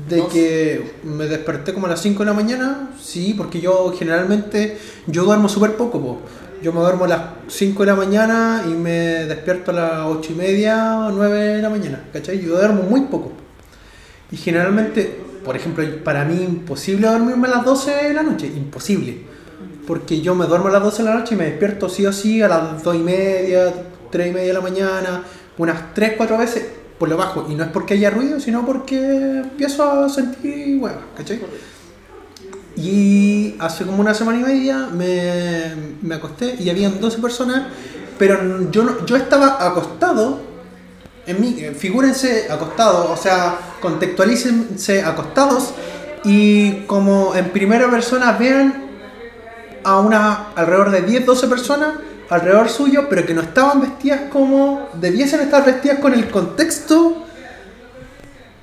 De 0.09 0.27
que 0.27 0.95
me 1.05 1.27
desperté 1.27 1.75
como 1.75 1.87
a 1.87 1.91
las 1.91 2.01
5 2.01 2.21
de 2.21 2.25
la 2.25 2.33
mañana, 2.33 2.91
sí, 2.99 3.35
porque 3.37 3.61
yo 3.61 3.93
generalmente, 3.97 4.79
yo 5.07 5.25
duermo 5.25 5.51
súper 5.51 5.77
poco, 5.77 6.01
po. 6.01 6.21
yo 6.63 6.73
me 6.73 6.81
duermo 6.81 7.05
a 7.05 7.09
las 7.09 7.21
5 7.49 7.83
de 7.83 7.87
la 7.87 7.95
mañana 7.95 8.65
y 8.67 8.71
me 8.71 9.27
despierto 9.27 9.71
a 9.71 9.75
las 9.75 10.07
8 10.07 10.33
y 10.33 10.35
media, 10.35 11.09
9 11.13 11.39
de 11.57 11.63
la 11.63 11.69
mañana, 11.69 12.05
¿cachai? 12.11 12.41
Yo 12.41 12.57
duermo 12.57 12.85
muy 12.85 13.03
poco. 13.03 13.33
Y 14.31 14.39
generalmente, 14.39 15.21
por 15.45 15.57
ejemplo, 15.57 15.85
para 16.03 16.25
mí 16.25 16.43
imposible 16.43 17.07
dormirme 17.07 17.49
a 17.49 17.51
las 17.51 17.65
12 17.65 17.91
de 17.91 18.15
la 18.15 18.23
noche, 18.23 18.47
imposible. 18.47 19.27
Porque 19.87 20.23
yo 20.23 20.35
me 20.35 20.47
duermo 20.47 20.69
a 20.69 20.73
las 20.73 20.83
12 20.83 21.03
de 21.03 21.09
la 21.11 21.15
noche 21.17 21.35
y 21.35 21.39
me 21.39 21.45
despierto 21.45 21.91
sí 21.91 22.07
o 22.07 22.13
sí 22.15 22.41
a 22.41 22.49
las 22.49 22.83
2 22.83 22.97
y 22.97 22.99
media, 22.99 23.73
3 24.11 24.29
y 24.29 24.33
media 24.33 24.49
de 24.49 24.55
la 24.55 24.61
mañana, 24.63 25.23
unas 25.59 25.93
3, 25.93 26.15
4 26.17 26.39
veces 26.39 26.82
por 27.03 27.09
lo 27.09 27.17
bajo. 27.17 27.47
Y 27.51 27.57
no 27.57 27.65
es 27.65 27.71
porque 27.71 27.95
haya 27.95 28.11
ruido, 28.11 28.39
sino 28.39 28.65
porque 28.65 29.41
empiezo 29.41 30.05
a 30.05 30.09
sentir 30.09 30.79
huevas, 30.81 31.03
¿cachai? 31.17 31.41
Y 32.77 33.57
hace 33.59 33.85
como 33.85 34.01
una 34.01 34.15
semana 34.15 34.39
y 34.39 34.43
media 34.45 34.89
me, 34.93 35.75
me 36.01 36.15
acosté 36.15 36.55
y 36.61 36.71
habían 36.71 37.01
12 37.01 37.19
personas, 37.19 37.65
pero 38.21 38.71
yo, 38.71 39.05
yo 39.05 39.17
estaba 39.17 39.67
acostado, 39.67 40.43
en 41.27 41.43
eh, 41.43 41.75
figúrense 41.77 42.47
acostados, 42.49 43.11
o 43.11 43.21
sea, 43.21 43.59
contextualícense 43.81 45.03
acostados 45.03 45.75
y 46.23 46.83
como 46.87 47.35
en 47.35 47.51
primera 47.51 47.91
persona 47.91 48.31
vean 48.39 48.91
a 49.83 49.99
una 49.99 50.51
alrededor 50.55 50.93
de 50.93 51.03
10, 51.03 51.27
12 51.27 51.49
personas 51.49 51.95
alrededor 52.33 52.69
suyo, 52.69 53.07
pero 53.09 53.27
que 53.27 53.35
no 53.35 53.43
estaban 53.43 53.81
vestidas 53.81 54.23
como 54.33 54.89
debiesen 54.95 55.41
estar 55.41 55.65
vestidas 55.65 55.99
con 55.99 56.15
el 56.15 56.29
contexto 56.31 57.25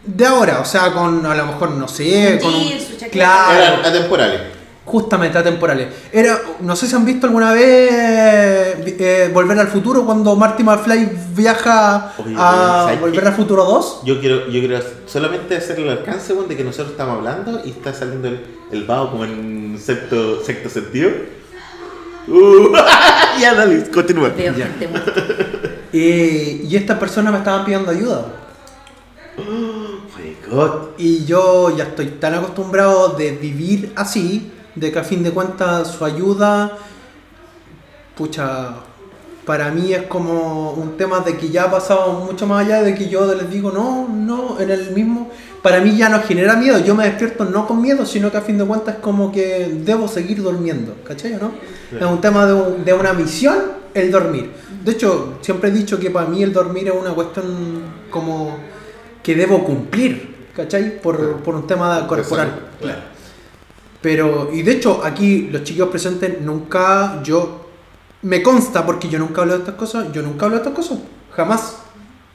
de 0.04 0.26
ahora, 0.26 0.60
o 0.62 0.66
sea, 0.66 0.92
con 0.92 1.24
a 1.26 1.36
lo 1.36 1.46
mejor, 1.46 1.72
no 1.72 1.88
sé, 1.88 2.40
con 2.42 2.54
un... 2.54 2.68
Claro, 3.12 3.62
Eran 3.62 3.86
atemporales. 3.86 4.42
justamente 4.86 5.38
atemporales. 5.38 5.88
Era, 6.12 6.40
no 6.62 6.76
sé 6.76 6.88
si 6.88 6.96
han 6.96 7.06
visto 7.06 7.28
alguna 7.28 7.54
vez 7.54 7.92
eh, 7.92 8.96
eh, 9.00 9.30
Volver 9.32 9.60
al 9.60 9.68
Futuro 9.68 10.04
cuando 10.06 10.36
Marty 10.36 10.64
McFly 10.64 11.12
viaja 11.36 12.14
Oye, 12.18 12.34
a 12.36 12.86
¿sabes 12.86 13.00
Volver 13.02 13.28
al 13.28 13.34
Futuro 13.34 13.66
2. 13.66 14.02
Yo 14.06 14.20
quiero, 14.20 14.48
yo 14.48 14.60
quiero 14.60 14.80
solamente 15.06 15.58
hacer 15.58 15.80
el 15.80 15.90
alcance 15.90 16.34
de 16.34 16.58
que 16.58 16.64
nosotros 16.64 16.92
estamos 16.92 17.18
hablando 17.18 17.62
y 17.64 17.70
está 17.70 17.94
saliendo 17.94 18.30
el, 18.30 18.44
el 18.72 18.84
vago 18.86 19.12
como 19.12 19.26
en 19.26 19.80
sexto, 19.80 20.44
sexto 20.44 20.70
sentido. 20.70 21.12
Uh, 22.30 22.74
ya 23.42 23.54
dale, 23.56 23.90
continúa. 23.90 24.30
Veo 24.30 24.54
Ya. 24.56 24.66
gente 24.68 24.88
muerta. 24.88 25.12
Eh, 25.92 26.62
y 26.70 26.76
estas 26.76 27.00
personas 27.00 27.34
me 27.34 27.40
estaban 27.40 27.66
pidiendo 27.66 27.90
ayuda. 27.90 28.28
Oh 29.40 29.42
my 30.20 30.38
god. 30.48 30.90
Y 31.00 31.26
yo 31.26 31.76
ya 31.76 31.86
estoy 31.86 32.06
tan 32.22 32.36
acostumbrado 32.36 33.10
de 33.18 33.32
vivir 33.32 33.92
así, 33.96 34.52
de 34.76 34.92
que 34.92 35.00
a 35.00 35.04
fin 35.04 35.24
de 35.24 35.32
cuentas 35.32 35.88
su 35.88 36.06
ayuda, 36.06 36.78
pucha, 38.16 38.76
para 39.46 39.72
mí 39.72 39.92
es 39.94 40.04
como 40.04 40.74
un 40.74 40.96
tema 40.96 41.22
de 41.22 41.36
que 41.38 41.50
ya 41.50 41.64
ha 41.64 41.72
pasado 41.72 42.14
mucho 42.14 42.46
más 42.46 42.64
allá 42.68 42.84
de 42.84 42.94
que 42.94 43.10
yo 43.10 43.34
les 43.34 43.50
digo, 43.50 43.72
no, 43.72 44.08
no, 44.08 44.60
en 44.60 44.70
el 44.70 44.92
mismo, 44.92 45.32
para 45.62 45.82
mí 45.82 45.98
ya 45.98 46.10
no 46.10 46.22
genera 46.22 46.56
miedo, 46.56 46.80
yo 46.80 46.96
me 46.96 47.06
despierto 47.06 47.46
no 47.46 47.68
con 47.68 47.82
miedo, 47.82 48.06
sino 48.06 48.32
que 48.32 48.38
a 48.38 48.42
fin 48.42 48.58
de 48.58 48.66
cuentas 48.66 48.96
es 48.96 49.02
como 49.02 49.32
que 49.32 49.70
debo 49.84 50.08
seguir 50.08 50.42
durmiendo, 50.42 50.96
¿cachai 51.04 51.34
o 51.34 51.40
no? 51.40 51.52
Es 51.98 52.06
un 52.06 52.22
tema 52.22 52.46
de, 52.46 52.54
un- 52.54 52.86
de 52.86 52.94
una 52.94 53.14
misión 53.14 53.58
el 53.94 54.12
dormir. 54.12 54.52
De 54.86 54.92
hecho, 54.92 55.40
siempre 55.42 55.70
he 55.70 55.74
dicho 55.74 56.00
que 56.00 56.10
para 56.12 56.28
mí 56.28 56.42
el 56.44 56.54
dormir 56.54 56.88
es 56.88 56.94
una 56.96 57.12
cuestión 57.12 57.82
como 58.10 58.58
que 59.24 59.36
debo 59.36 59.64
cumplir, 59.66 60.48
¿cachai? 60.56 61.02
Por, 61.02 61.38
por 61.38 61.56
un 61.56 61.68
tema 61.68 62.08
corporal. 62.08 62.68
claro. 62.80 63.02
Pero, 64.02 64.50
y 64.54 64.62
de 64.62 64.72
hecho, 64.74 65.02
aquí 65.04 65.50
los 65.52 65.64
chicos 65.64 65.90
presentes 65.90 66.40
nunca, 66.42 67.22
yo, 67.22 67.66
me 68.22 68.42
consta 68.42 68.86
porque 68.86 69.10
yo 69.10 69.20
nunca 69.20 69.42
hablo 69.42 69.54
de 69.54 69.60
estas 69.60 69.76
cosas, 69.76 70.08
yo 70.14 70.22
nunca 70.22 70.46
hablo 70.46 70.58
de 70.58 70.64
estas 70.64 70.74
cosas, 70.76 71.00
jamás. 71.36 71.80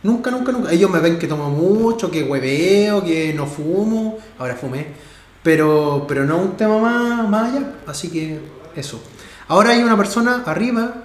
Nunca, 0.05 0.31
nunca, 0.31 0.53
nunca. 0.53 0.71
Ellos 0.71 0.91
me 0.91 1.01
ven 1.01 1.19
que 1.19 1.27
tomo 1.27 1.49
mucho, 1.49 2.11
que 2.11 2.23
hueveo, 2.23 3.03
que 3.03 3.33
no 3.33 3.47
fumo. 3.47 4.19
Ahora 4.39 4.55
fumé. 4.55 4.87
Pero, 5.43 6.05
pero 6.07 6.27
no 6.27 6.37
un 6.37 6.57
tema 6.59 6.79
más, 6.79 7.29
más 7.29 7.53
allá. 7.53 7.73
Así 7.87 8.11
que 8.11 8.39
eso. 8.77 9.03
Ahora 9.49 9.71
hay 9.71 9.83
una 9.83 9.97
persona 9.97 10.43
arriba 10.45 11.05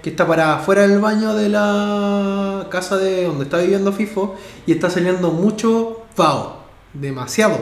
que 0.00 0.10
está 0.10 0.24
para 0.28 0.54
afuera 0.54 0.86
del 0.86 1.00
baño 1.00 1.34
de 1.34 1.48
la 1.48 2.68
casa 2.70 2.98
de 2.98 3.24
donde 3.24 3.44
está 3.44 3.58
viviendo 3.58 3.92
FIFO 3.92 4.36
y 4.64 4.70
está 4.70 4.88
saliendo 4.88 5.32
mucho 5.32 6.04
vaho. 6.16 6.58
Demasiado. 6.92 7.58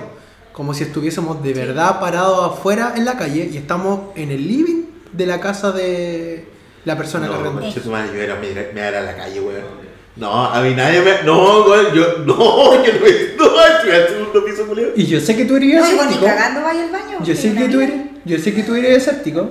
Como 0.52 0.74
si 0.74 0.84
estuviésemos 0.84 1.42
de 1.42 1.54
verdad 1.54 1.98
parados 1.98 2.52
afuera 2.52 2.92
en 2.94 3.06
la 3.06 3.16
calle 3.16 3.48
y 3.50 3.56
estamos 3.56 4.14
en 4.16 4.30
el 4.30 4.46
living 4.46 4.84
de 5.12 5.26
la 5.26 5.40
casa 5.40 5.72
de 5.72 6.46
la 6.84 6.94
persona 6.98 7.26
que 7.26 7.32
No, 7.32 7.52
madre, 7.90 8.12
yo 8.14 8.20
era 8.20 8.34
me, 8.34 8.52
me 8.52 8.80
era 8.80 8.98
a 8.98 9.02
la 9.02 9.16
calle, 9.16 9.40
weón. 9.40 9.93
No, 10.16 10.44
a 10.46 10.60
mí 10.62 10.74
nadie 10.74 11.00
me. 11.00 11.22
No, 11.24 11.64
weón, 11.64 11.92
yo. 11.94 12.04
No, 12.26 12.84
yo 12.84 12.92
no 12.92 13.00
me. 13.00 13.36
No, 13.36 13.66
estoy 13.66 13.90
al 13.90 14.08
segundo 14.08 14.44
piso, 14.44 14.66
culeo. 14.66 14.92
Y 14.94 15.06
yo 15.06 15.20
sé 15.20 15.36
que 15.36 15.44
tú 15.44 15.56
eres 15.56 15.74
No, 15.74 15.90
igual 15.90 16.06
ni 16.08 16.14
escéptico. 16.14 16.24
cagando 16.26 16.62
vaya 16.62 16.84
al 16.84 16.90
baño. 16.90 17.18
Yo 17.24 17.34
sé 17.34 17.54
que 17.54 17.68
tú 17.68 17.80
eres, 17.80 18.00
yo 18.24 18.38
sé 18.38 18.54
que 18.54 18.62
tú 18.62 18.74
eres 18.74 18.96
escéptico, 18.98 19.50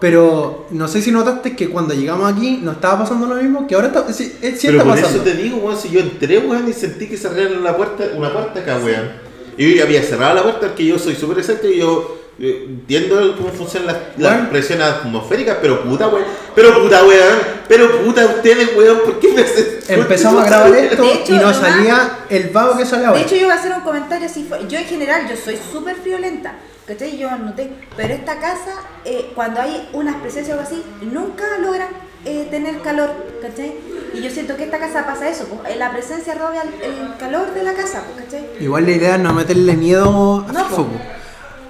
pero 0.00 0.66
no 0.70 0.86
sé 0.88 1.00
si 1.02 1.10
notaste 1.10 1.56
que 1.56 1.68
cuando 1.70 1.94
llegamos 1.94 2.30
aquí 2.32 2.60
no 2.62 2.72
estaba 2.72 3.00
pasando 3.00 3.26
lo 3.26 3.36
mismo, 3.36 3.66
que 3.66 3.74
ahora 3.74 3.88
está, 3.88 4.12
sí, 4.12 4.36
eh, 4.42 4.54
sí 4.56 4.66
Pero 4.68 4.78
está 4.78 4.84
por 4.90 5.00
pasando. 5.00 5.22
eso 5.22 5.24
te 5.36 5.42
digo, 5.42 5.56
weón, 5.58 5.76
si 5.78 5.90
yo 5.90 6.00
entré, 6.00 6.38
weón, 6.38 6.68
y 6.68 6.72
sentí 6.72 7.06
que 7.08 7.16
cerraron 7.16 7.62
la 7.64 7.76
puerta, 7.76 8.04
una 8.14 8.32
puerta 8.32 8.60
acá, 8.60 8.78
weón. 8.84 9.10
Y 9.56 9.70
yo 9.70 9.76
ya 9.76 9.84
había 9.84 10.02
cerrado 10.02 10.34
la 10.34 10.42
puerta 10.42 10.60
porque 10.68 10.84
yo 10.84 10.98
soy 10.98 11.14
súper 11.14 11.38
escéptico 11.38 11.72
y 11.72 11.78
yo 11.78 12.18
entiendo 12.38 13.36
cómo 13.36 13.48
funcionan 13.50 13.86
las, 13.88 13.96
las 14.18 14.32
Bueno. 14.34 14.50
presiones 14.50 14.86
atmosféricas, 14.86 15.58
pero 15.60 15.82
puta, 15.82 16.08
weón. 16.08 16.24
Pero 16.54 16.82
puta, 16.82 17.04
weón. 17.04 17.38
Pero 17.68 18.04
puta, 18.04 18.24
ustedes, 18.26 18.76
weón, 18.76 18.98
¿por 19.04 19.20
qué 19.20 19.32
me 19.32 19.42
hacen? 19.42 19.78
Empezamos 19.88 20.42
a 20.42 20.46
grabar 20.46 20.74
esto 20.74 21.02
hecho, 21.04 21.34
y 21.34 21.38
no 21.38 21.52
salía 21.54 22.18
el 22.28 22.48
vago 22.50 22.76
que 22.76 22.84
sale 22.86 23.06
ahora. 23.06 23.18
De 23.18 23.24
hecho, 23.26 23.36
yo 23.36 23.46
voy 23.46 23.52
a 23.52 23.58
hacer 23.58 23.72
un 23.72 23.80
comentario 23.82 24.26
así. 24.26 24.48
Yo 24.68 24.78
en 24.78 24.84
general, 24.86 25.28
yo 25.28 25.36
soy 25.36 25.58
súper 25.72 25.96
friolenta. 25.96 26.54
¿Cachai? 26.86 27.16
Yo 27.16 27.30
noté. 27.38 27.70
Pero 27.96 28.12
esta 28.12 28.38
casa, 28.38 28.74
eh, 29.06 29.32
cuando 29.34 29.60
hay 29.60 29.88
unas 29.94 30.16
presencias 30.16 30.56
o 30.56 30.60
algo 30.60 30.70
así, 30.70 30.82
nunca 31.00 31.44
logran 31.58 31.88
eh, 32.26 32.46
tener 32.50 32.80
calor. 32.82 33.10
¿Cachai? 33.40 33.72
Y 34.12 34.20
yo 34.20 34.30
siento 34.30 34.54
que 34.56 34.64
esta 34.64 34.78
casa 34.78 35.06
pasa 35.06 35.28
eso. 35.30 35.46
pues, 35.46 35.72
eh, 35.74 35.78
la 35.78 35.90
presencia 35.92 36.34
roba 36.34 36.52
el, 36.62 36.90
el 36.90 37.16
calor 37.18 37.54
de 37.54 37.62
la 37.62 37.72
casa. 37.72 38.02
Pues, 38.14 38.26
¿Cachai? 38.26 38.46
Igual 38.60 38.84
la 38.84 38.90
idea 38.90 39.14
es 39.14 39.20
no 39.22 39.32
meterle 39.32 39.76
miedo 39.76 40.44
a 40.46 40.52
No. 40.52 40.68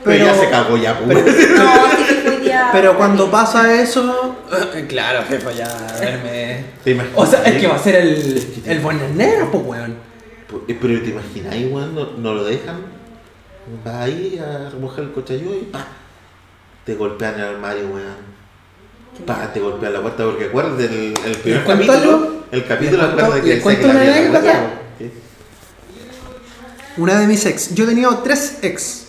Pero, 0.05 0.27
ya 0.27 0.35
se 0.35 0.51
cagó 0.51 0.77
ya, 0.77 0.99
pues. 0.99 1.19
pero- 1.19 1.55
No, 2.55 2.71
Pero 2.73 2.97
cuando 2.97 3.31
pasa 3.31 3.81
eso, 3.81 4.37
claro, 4.89 5.25
jefa, 5.29 5.51
ya 5.53 5.69
verme. 6.01 6.65
O 7.15 7.27
sea, 7.27 7.43
es 7.45 7.61
que 7.61 7.67
va 7.67 7.77
a 7.77 7.79
ser 7.79 7.97
el, 7.97 8.63
el 8.67 8.81
buen 8.81 9.17
negro, 9.17 9.51
pues, 9.51 9.65
weón. 9.65 9.97
Eh, 10.69 10.79
Pero 10.81 11.01
te 11.03 11.11
imaginas, 11.11 11.55
weón, 11.73 11.95
no, 11.95 12.11
no 12.19 12.35
lo 12.35 12.45
dejan. 12.45 12.77
Vas 13.85 13.95
ahí 13.95 14.39
a 14.39 14.69
remojar 14.71 15.05
el 15.05 15.13
cochayuyo 15.13 15.55
y 15.57 15.65
pa. 15.65 15.87
Te 16.85 16.95
golpean 16.95 17.35
el 17.37 17.45
armario, 17.45 17.89
weón. 17.89 18.35
Pa, 19.27 19.53
te 19.53 19.61
golpean 19.61 19.93
la 19.95 20.01
puerta 20.03 20.25
porque 20.25 20.45
acuérdate 20.47 20.85
el, 20.85 21.15
el 21.25 21.37
primer 21.39 21.59
¿Les 21.61 21.65
cuento 21.67 21.93
capítulo. 21.93 22.35
El 22.53 22.67
capítulo 22.67 23.03
¿Les 23.03 23.11
cuento- 23.15 23.25
acuérdate 23.25 23.49
que 23.55 23.61
cuento 23.63 23.89
que 23.89 23.95
la. 23.95 24.71
Una 26.97 27.19
de 27.21 27.27
mis 27.27 27.45
ex. 27.47 27.75
Yo 27.75 27.85
he 27.85 27.89
tenido 27.89 28.17
tres 28.19 28.59
ex. 28.63 29.04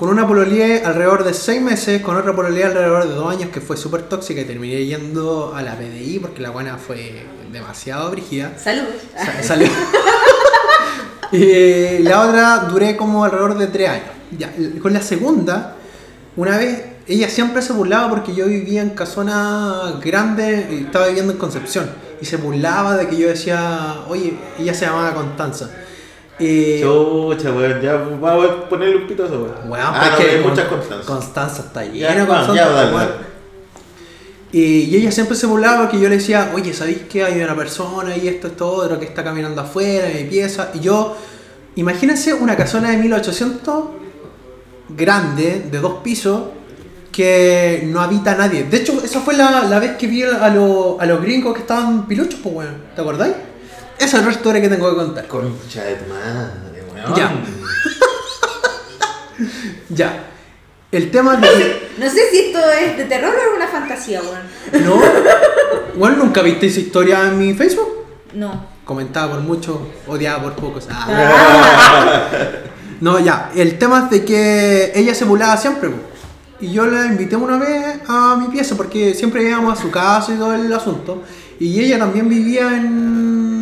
Con 0.00 0.08
una 0.08 0.26
pololeé 0.26 0.82
alrededor 0.82 1.24
de 1.24 1.34
seis 1.34 1.60
meses, 1.60 2.00
con 2.00 2.16
otra 2.16 2.34
pololeé 2.34 2.64
alrededor 2.64 3.06
de 3.06 3.14
dos 3.14 3.30
años 3.30 3.50
que 3.50 3.60
fue 3.60 3.76
súper 3.76 4.00
tóxica 4.04 4.40
y 4.40 4.46
terminé 4.46 4.82
yendo 4.86 5.52
a 5.54 5.60
la 5.60 5.76
PDI 5.76 6.20
porque 6.20 6.40
la 6.40 6.48
buena 6.48 6.78
fue 6.78 7.26
demasiado 7.52 8.10
brígida. 8.10 8.52
Salud. 8.56 8.84
Sa- 9.14 9.42
Salió. 9.42 9.68
y 11.32 11.98
la 11.98 12.26
otra 12.26 12.56
duré 12.70 12.96
como 12.96 13.24
alrededor 13.24 13.58
de 13.58 13.66
tres 13.66 13.90
años. 13.90 14.06
Ya, 14.38 14.50
con 14.80 14.94
la 14.94 15.02
segunda, 15.02 15.76
una 16.34 16.56
vez, 16.56 16.82
ella 17.06 17.28
siempre 17.28 17.60
se 17.60 17.74
burlaba 17.74 18.08
porque 18.08 18.34
yo 18.34 18.46
vivía 18.46 18.80
en 18.80 18.90
casona 18.90 19.98
grande 20.02 20.66
y 20.80 20.84
estaba 20.84 21.08
viviendo 21.08 21.34
en 21.34 21.38
Concepción. 21.38 21.90
Y 22.22 22.24
se 22.24 22.38
burlaba 22.38 22.96
de 22.96 23.06
que 23.06 23.18
yo 23.18 23.28
decía, 23.28 23.96
oye, 24.08 24.32
ella 24.58 24.72
se 24.72 24.86
llamaba 24.86 25.12
Constanza. 25.12 25.68
Y, 26.40 26.80
Chucha, 26.80 27.52
weón, 27.52 27.80
ya 27.82 27.94
vamos 27.94 28.50
a 28.50 28.68
ponerle 28.68 28.96
un 28.96 29.06
pito 29.06 29.24
a 29.24 29.26
eso, 29.26 29.36
weón. 29.42 29.70
Weón, 29.70 29.84
ah, 29.86 30.00
no, 30.10 30.16
porque 30.16 30.30
hay 30.30 30.40
Con- 30.42 30.50
muchas 30.50 30.68
constancias. 30.68 31.06
Constanza 31.06 31.62
está 31.62 31.84
Ya, 31.84 31.90
llena 32.10 32.26
Constanza, 32.26 32.54
ya, 32.54 32.68
dale, 32.68 32.94
weón. 32.94 33.08
dale. 33.08 33.30
Y, 34.52 34.96
ella 34.96 35.12
siempre 35.12 35.36
se 35.36 35.46
burlaba 35.46 35.82
porque 35.82 36.00
yo 36.00 36.08
le 36.08 36.16
decía, 36.16 36.50
oye, 36.54 36.72
¿sabéis 36.72 37.02
que 37.10 37.22
hay 37.22 37.40
una 37.40 37.54
persona 37.54 38.16
y 38.16 38.26
esto, 38.26 38.48
esto, 38.48 38.68
otro 38.72 38.98
que 38.98 39.04
está 39.04 39.22
caminando 39.22 39.60
afuera 39.60 40.08
de 40.08 40.14
mi 40.14 40.30
pieza? 40.30 40.70
Y 40.74 40.80
yo, 40.80 41.16
imagínense 41.76 42.34
una 42.34 42.56
casona 42.56 42.90
de 42.90 42.96
1800 42.96 43.84
grande, 44.88 45.66
de 45.70 45.78
dos 45.78 46.00
pisos, 46.02 46.42
que 47.12 47.82
no 47.86 48.00
habita 48.00 48.34
nadie. 48.34 48.64
De 48.64 48.78
hecho, 48.78 49.00
esa 49.04 49.20
fue 49.20 49.34
la, 49.36 49.64
la 49.64 49.78
vez 49.78 49.96
que 49.96 50.06
vi 50.06 50.22
a, 50.22 50.48
lo- 50.48 50.96
a 51.00 51.06
los 51.06 51.20
gringos 51.22 51.54
que 51.54 51.60
estaban 51.60 52.06
piluchos, 52.08 52.40
pues, 52.42 52.54
weón. 52.56 52.76
¿Te 52.94 53.00
acordáis? 53.02 53.34
Esa 54.00 54.18
es 54.18 54.24
la 54.24 54.30
historia 54.30 54.62
que 54.62 54.68
tengo 54.68 54.88
que 54.90 54.96
contar. 54.96 55.28
Concha 55.28 55.84
de 55.84 55.94
tu 55.96 56.08
madre, 56.08 56.82
weón. 56.92 57.14
Ya. 57.14 57.32
Ya. 59.90 60.26
El 60.92 61.10
tema 61.10 61.36
de. 61.36 61.90
No 61.98 62.08
sé 62.08 62.30
si 62.30 62.38
esto 62.38 62.58
es 62.58 62.96
de 62.96 63.04
terror 63.04 63.34
o 63.34 63.56
una 63.56 63.68
fantasía, 63.68 64.20
weón. 64.22 64.84
No. 64.84 65.00
Bueno, 65.96 66.16
¿nunca 66.16 66.42
viste 66.42 66.66
esa 66.66 66.80
historia 66.80 67.26
en 67.26 67.38
mi 67.38 67.54
Facebook? 67.54 68.06
No. 68.34 68.66
Comentada 68.84 69.30
por 69.30 69.40
muchos, 69.40 69.78
odiada 70.06 70.42
por 70.42 70.54
pocos. 70.54 70.88
Ah. 70.90 72.20
No, 73.00 73.18
ya. 73.18 73.50
El 73.56 73.78
tema 73.78 74.04
es 74.04 74.10
de 74.10 74.24
que 74.26 74.92
ella 74.94 75.14
se 75.14 75.24
burlaba 75.24 75.56
siempre. 75.56 75.90
Y 76.60 76.70
yo 76.70 76.84
la 76.84 77.06
invité 77.06 77.34
una 77.34 77.56
vez 77.56 77.98
a 78.06 78.36
mi 78.36 78.48
pieza 78.48 78.76
porque 78.76 79.14
siempre 79.14 79.42
íbamos 79.42 79.78
a 79.78 79.82
su 79.82 79.90
casa 79.90 80.34
y 80.34 80.36
todo 80.36 80.54
el 80.54 80.70
asunto. 80.70 81.22
Y 81.58 81.80
ella 81.80 81.98
también 81.98 82.28
vivía 82.28 82.76
en. 82.76 83.59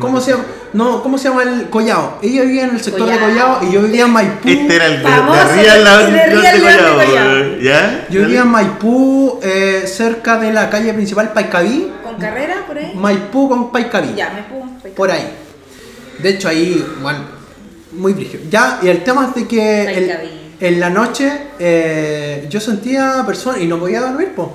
¿Cómo 0.00 0.20
se 0.20 0.32
llama? 0.32 0.44
No, 0.74 1.02
¿cómo 1.02 1.16
se 1.16 1.28
llama 1.28 1.42
el 1.44 1.70
Collao? 1.70 2.18
Ella 2.22 2.42
vivía 2.42 2.64
en 2.64 2.70
el 2.74 2.80
sector 2.80 3.08
de 3.08 3.18
Collao. 3.18 3.60
Y 3.64 3.72
yo 3.72 3.82
vivía 3.82 4.04
en 4.04 4.10
Maipú. 4.10 4.48
Este 4.48 4.76
era 4.76 4.86
el 4.86 5.02
de, 5.02 5.08
de 5.08 6.60
Collao, 6.60 6.98
weón. 6.98 7.60
¿Ya? 7.60 8.06
Yo 8.10 8.20
vivía 8.20 8.40
en 8.42 8.48
Maipú, 8.48 9.40
eh, 9.42 9.84
cerca 9.86 10.38
de 10.38 10.52
la 10.52 10.68
calle 10.68 10.92
principal 10.92 11.32
Paicaví. 11.32 11.90
¿Con 12.04 12.16
carrera 12.16 12.64
por 12.66 12.76
ahí? 12.76 12.92
Maipú 12.94 13.48
con 13.48 13.72
Paicaví. 13.72 14.14
Ya, 14.14 14.30
me 14.30 14.42
pongo. 14.42 14.68
Por 14.94 15.10
ahí. 15.10 15.26
De 16.18 16.28
hecho, 16.30 16.48
ahí, 16.48 16.84
bueno, 17.00 17.20
muy 17.92 18.12
brígido. 18.12 18.42
Ya, 18.50 18.80
y 18.82 18.88
el 18.88 19.02
tema 19.02 19.26
es 19.28 19.34
de 19.36 19.48
que 19.48 19.82
el- 19.84 20.06
Paicaví. 20.06 20.28
en 20.60 20.80
la 20.80 20.90
noche 20.90 21.32
eh, 21.58 22.46
yo 22.50 22.60
sentía 22.60 23.22
personas 23.26 23.60
y 23.62 23.66
no 23.66 23.78
podía 23.78 24.00
dormir, 24.00 24.32
po. 24.34 24.52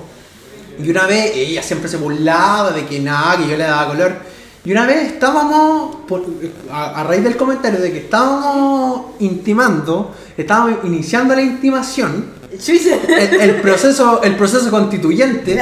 Y 0.78 0.90
una 0.90 1.06
vez 1.06 1.32
ella 1.34 1.62
siempre 1.62 1.88
se 1.88 1.96
burlaba 1.96 2.70
de 2.72 2.84
que 2.86 3.00
nada, 3.00 3.36
que 3.38 3.48
yo 3.48 3.56
le 3.56 3.64
daba 3.64 3.88
color. 3.88 4.33
Y 4.64 4.72
una 4.72 4.86
vez 4.86 5.12
estábamos, 5.12 5.96
por- 6.08 6.24
a, 6.70 7.00
a 7.00 7.04
raíz 7.04 7.22
del 7.22 7.36
comentario 7.36 7.80
de 7.80 7.92
que 7.92 7.98
estábamos 7.98 9.12
intimando, 9.20 10.14
estábamos 10.36 10.78
iniciando 10.84 11.34
la 11.34 11.42
intimación, 11.42 12.32
el, 12.50 13.40
el 13.40 13.56
proceso, 13.60 14.22
el 14.22 14.36
proceso 14.36 14.70
constituyente, 14.70 15.52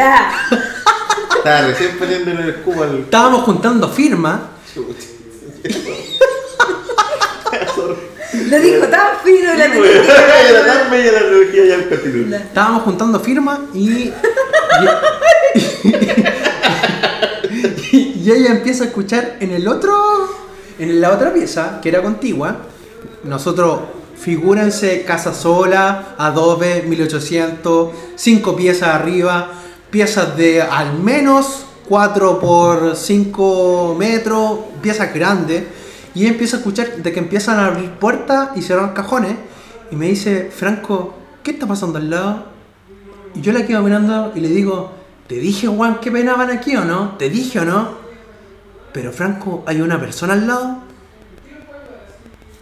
Estaba 1.36 1.62
recién 1.66 1.98
poniéndole 1.98 2.42
el 2.44 2.54
cubo 2.56 2.84
al. 2.84 2.98
estábamos 3.00 3.42
juntando 3.42 3.88
firmas 3.88 4.38
Lo 8.48 8.58
dijo 8.60 8.86
tan 8.86 9.08
fino 9.24 9.52
la 9.54 9.64
Era 10.50 10.66
tan 10.66 10.90
bella 10.90 11.12
la 11.12 11.20
energía 11.28 11.64
ya 11.66 11.74
el. 11.76 12.36
Estábamos 12.36 12.82
juntando 12.84 13.18
firmas 13.20 13.58
y, 13.74 13.90
y, 13.90 14.12
y 18.22 18.30
ella 18.30 18.52
empieza 18.52 18.85
a 18.85 18.87
escuchar 18.87 19.38
en 19.40 19.50
el 19.50 19.66
otro, 19.66 19.92
en 20.78 21.00
la 21.00 21.11
otra 21.11 21.32
pieza, 21.32 21.80
que 21.80 21.88
era 21.88 22.02
contigua, 22.02 22.56
nosotros, 23.24 23.80
figúrense, 24.16 25.02
casa 25.02 25.35
sola, 25.35 26.14
adobe, 26.18 26.85
1800, 26.87 27.90
cinco 28.14 28.54
piezas 28.54 28.90
arriba, 28.90 29.48
piezas 29.90 30.37
de 30.37 30.62
al 30.62 31.00
menos 31.00 31.66
4 31.88 32.38
por 32.38 32.94
5 32.94 33.96
metros, 33.98 34.61
piezas 34.80 35.12
grandes, 35.12 35.64
y 36.14 36.26
empieza 36.26 36.58
a 36.58 36.61
escuchar 36.61 36.98
de 36.98 37.12
que 37.12 37.18
empiezan 37.18 37.58
a 37.58 37.66
abrir 37.66 37.90
puertas 37.90 38.50
y 38.54 38.62
cerrar 38.62 38.94
cajones, 38.94 39.35
y 39.90 39.96
me 39.96 40.06
dice, 40.06 40.48
Franco, 40.56 41.14
¿qué 41.42 41.50
está 41.50 41.66
pasando 41.66 41.98
al 41.98 42.08
lado? 42.08 42.44
Y 43.35 43.40
yo 43.40 43.52
la 43.52 43.66
quedo 43.66 43.82
mirando 43.82 44.30
y 44.37 44.40
le 44.40 44.48
digo, 44.48 44.92
¿te 45.26 45.35
dije, 45.35 45.66
Juan, 45.66 45.98
que 45.98 46.12
penaban 46.12 46.50
aquí 46.50 46.76
o 46.76 46.85
no? 46.85 47.16
¿Te 47.16 47.28
dije 47.28 47.58
o 47.58 47.64
no? 47.64 48.01
Pero 48.92 49.12
Franco, 49.12 49.62
¿hay 49.66 49.81
una 49.81 49.98
persona 49.98 50.35
al 50.35 50.46
lado? 50.46 50.78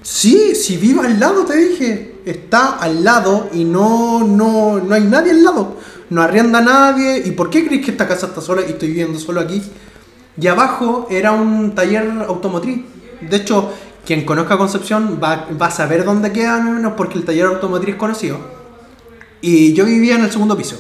Sí, 0.03 0.55
si 0.55 0.77
vivo 0.77 1.03
al 1.03 1.19
lado, 1.19 1.45
te 1.45 1.57
dije. 1.57 2.21
Está 2.25 2.77
al 2.77 3.03
lado 3.03 3.49
y 3.53 3.65
no, 3.65 4.25
no, 4.25 4.79
no 4.79 4.95
hay 4.95 5.05
nadie 5.05 5.33
al 5.33 5.43
lado. 5.43 5.77
No 6.11 6.23
arrienda 6.23 6.61
nadie. 6.61 7.23
¿Y 7.25 7.33
por 7.33 7.51
qué 7.51 7.67
crees 7.67 7.85
que 7.85 7.93
esta 7.93 8.07
casa 8.07 8.27
está 8.27 8.41
sola 8.41 8.63
y 8.63 8.71
estoy 8.71 8.89
viviendo 8.89 9.19
solo 9.19 9.41
aquí? 9.41 9.63
y 10.41 10.47
abajo 10.47 11.07
era 11.11 11.33
un 11.33 11.75
taller 11.75 12.09
automotriz. 12.27 12.83
De 13.21 13.37
hecho, 13.37 13.73
quien 14.07 14.25
conozca 14.25 14.57
Concepción 14.57 15.21
va, 15.23 15.49
va 15.61 15.67
a 15.67 15.71
saber 15.71 16.05
dónde 16.05 16.33
queda, 16.33 16.61
menos, 16.61 16.95
porque 16.97 17.19
el 17.19 17.25
taller 17.25 17.47
automotriz 17.47 17.95
es 17.95 18.01
conocido. 18.01 18.39
Y 19.43 19.75
yo 19.75 19.85
vivía 19.85 20.17
en 20.17 20.25
el 20.25 20.31
segundo 20.31 20.57
piso. 20.57 20.77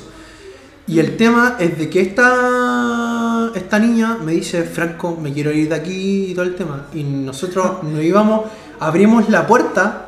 Y 0.86 0.98
el 0.98 1.16
tema 1.16 1.56
es 1.58 1.78
de 1.78 1.90
que 1.90 2.00
esta, 2.00 2.99
esta 3.54 3.78
niña 3.78 4.18
me 4.24 4.32
dice, 4.32 4.62
Franco, 4.64 5.16
me 5.20 5.32
quiero 5.32 5.50
ir 5.52 5.68
de 5.68 5.74
aquí 5.74 6.26
y 6.30 6.34
todo 6.34 6.44
el 6.44 6.54
tema. 6.54 6.86
Y 6.94 7.02
nosotros 7.02 7.82
nos 7.82 8.02
íbamos, 8.02 8.42
abrimos 8.78 9.28
la 9.28 9.46
puerta, 9.46 10.06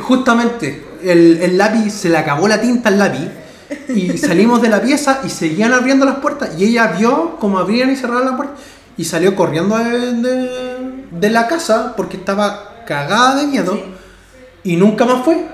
justamente 0.00 0.84
el, 1.02 1.38
el 1.42 1.58
lápiz, 1.58 1.90
se 1.92 2.08
le 2.08 2.18
acabó 2.18 2.48
la 2.48 2.60
tinta 2.60 2.88
al 2.88 2.98
lápiz. 2.98 3.28
Y 3.88 4.16
salimos 4.18 4.62
de 4.62 4.68
la 4.68 4.80
pieza 4.80 5.20
y 5.24 5.28
seguían 5.30 5.72
abriendo 5.72 6.04
las 6.04 6.16
puertas. 6.16 6.50
Y 6.58 6.64
ella 6.64 6.94
vio 6.98 7.36
cómo 7.38 7.58
abrían 7.58 7.90
y 7.90 7.96
cerraban 7.96 8.24
la 8.26 8.36
puerta. 8.36 8.54
Y 8.96 9.04
salió 9.04 9.36
corriendo 9.36 9.76
de, 9.78 10.12
de- 10.14 10.78
de 11.10 11.30
la 11.30 11.46
casa 11.48 11.94
porque 11.96 12.16
estaba 12.16 12.84
cagada 12.86 13.36
de 13.36 13.46
miedo. 13.46 13.80
Y 14.64 14.76
nunca 14.76 15.04
más 15.04 15.24
fue. 15.24 15.46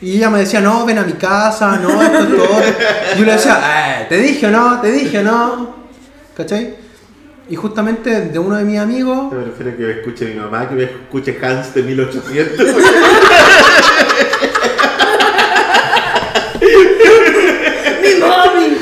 Y 0.00 0.16
ella 0.16 0.30
me 0.30 0.40
decía, 0.40 0.60
no, 0.60 0.84
ven 0.84 0.98
a 0.98 1.02
mi 1.04 1.12
casa, 1.12 1.78
no, 1.78 2.02
esto 2.02 2.18
es 2.18 2.28
todo. 2.36 2.60
Yo 3.16 3.24
le 3.24 3.32
decía, 3.32 4.00
"Eh, 4.02 4.06
te 4.08 4.16
dije 4.18 4.46
o 4.46 4.50
no, 4.50 4.80
te 4.80 4.90
dije 4.90 5.20
o 5.20 5.22
no. 5.22 5.81
¿Cachai? 6.36 6.74
Y 7.48 7.56
justamente 7.56 8.28
de 8.28 8.38
uno 8.38 8.56
de 8.56 8.64
mis 8.64 8.78
amigos, 8.78 9.32
Me 9.32 9.44
refiero 9.44 9.72
a 9.72 9.76
que 9.76 9.82
me 9.82 9.92
escuche 9.92 10.26
mi 10.26 10.34
mamá, 10.40 10.68
que 10.68 10.74
me 10.74 10.84
escuche 10.84 11.38
Hans 11.42 11.74
de 11.74 11.82
1800. 11.82 12.66
¡Mi 18.02 18.14
mami! 18.20 18.76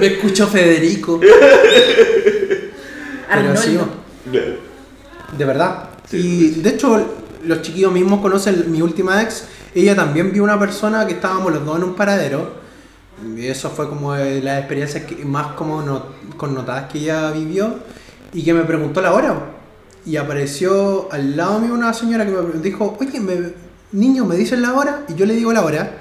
me 0.00 0.06
escuchó 0.06 0.46
Federico. 0.48 1.20
Pero 3.28 3.56
sí, 3.56 3.78
de 5.36 5.44
verdad. 5.44 5.90
Sí, 6.08 6.56
y 6.56 6.62
de 6.62 6.70
hecho, 6.70 7.04
los 7.44 7.62
chiquillos 7.62 7.92
mismos 7.92 8.20
conocen 8.20 8.70
mi 8.70 8.82
última 8.82 9.22
ex. 9.22 9.44
Ella 9.74 9.94
también 9.94 10.32
vio 10.32 10.42
una 10.44 10.58
persona 10.58 11.06
que 11.06 11.14
estábamos 11.14 11.52
los 11.52 11.64
dos 11.64 11.76
en 11.78 11.84
un 11.84 11.94
paradero. 11.94 12.63
Eso 13.38 13.70
fue 13.70 13.88
como 13.88 14.12
de 14.14 14.40
las 14.42 14.58
experiencias 14.58 15.04
que- 15.04 15.24
más 15.24 15.48
como 15.54 15.82
no- 15.82 16.06
connotadas 16.36 16.90
que 16.92 16.98
ella 16.98 17.30
vivió. 17.30 17.78
Y 18.32 18.42
que 18.44 18.52
me 18.52 18.62
preguntó 18.64 19.00
la 19.00 19.12
hora. 19.12 19.34
Y 20.04 20.16
apareció 20.16 21.08
al 21.12 21.36
lado 21.36 21.60
mío 21.60 21.72
una 21.74 21.94
señora 21.94 22.26
que 22.26 22.32
me 22.32 22.60
dijo, 22.60 22.96
oye, 23.00 23.20
niño, 23.92 24.24
¿me 24.24 24.36
dicen 24.36 24.60
la 24.60 24.74
hora? 24.74 25.04
Y 25.08 25.14
yo 25.14 25.24
le 25.26 25.34
digo 25.34 25.52
la 25.52 25.64
hora. 25.64 25.98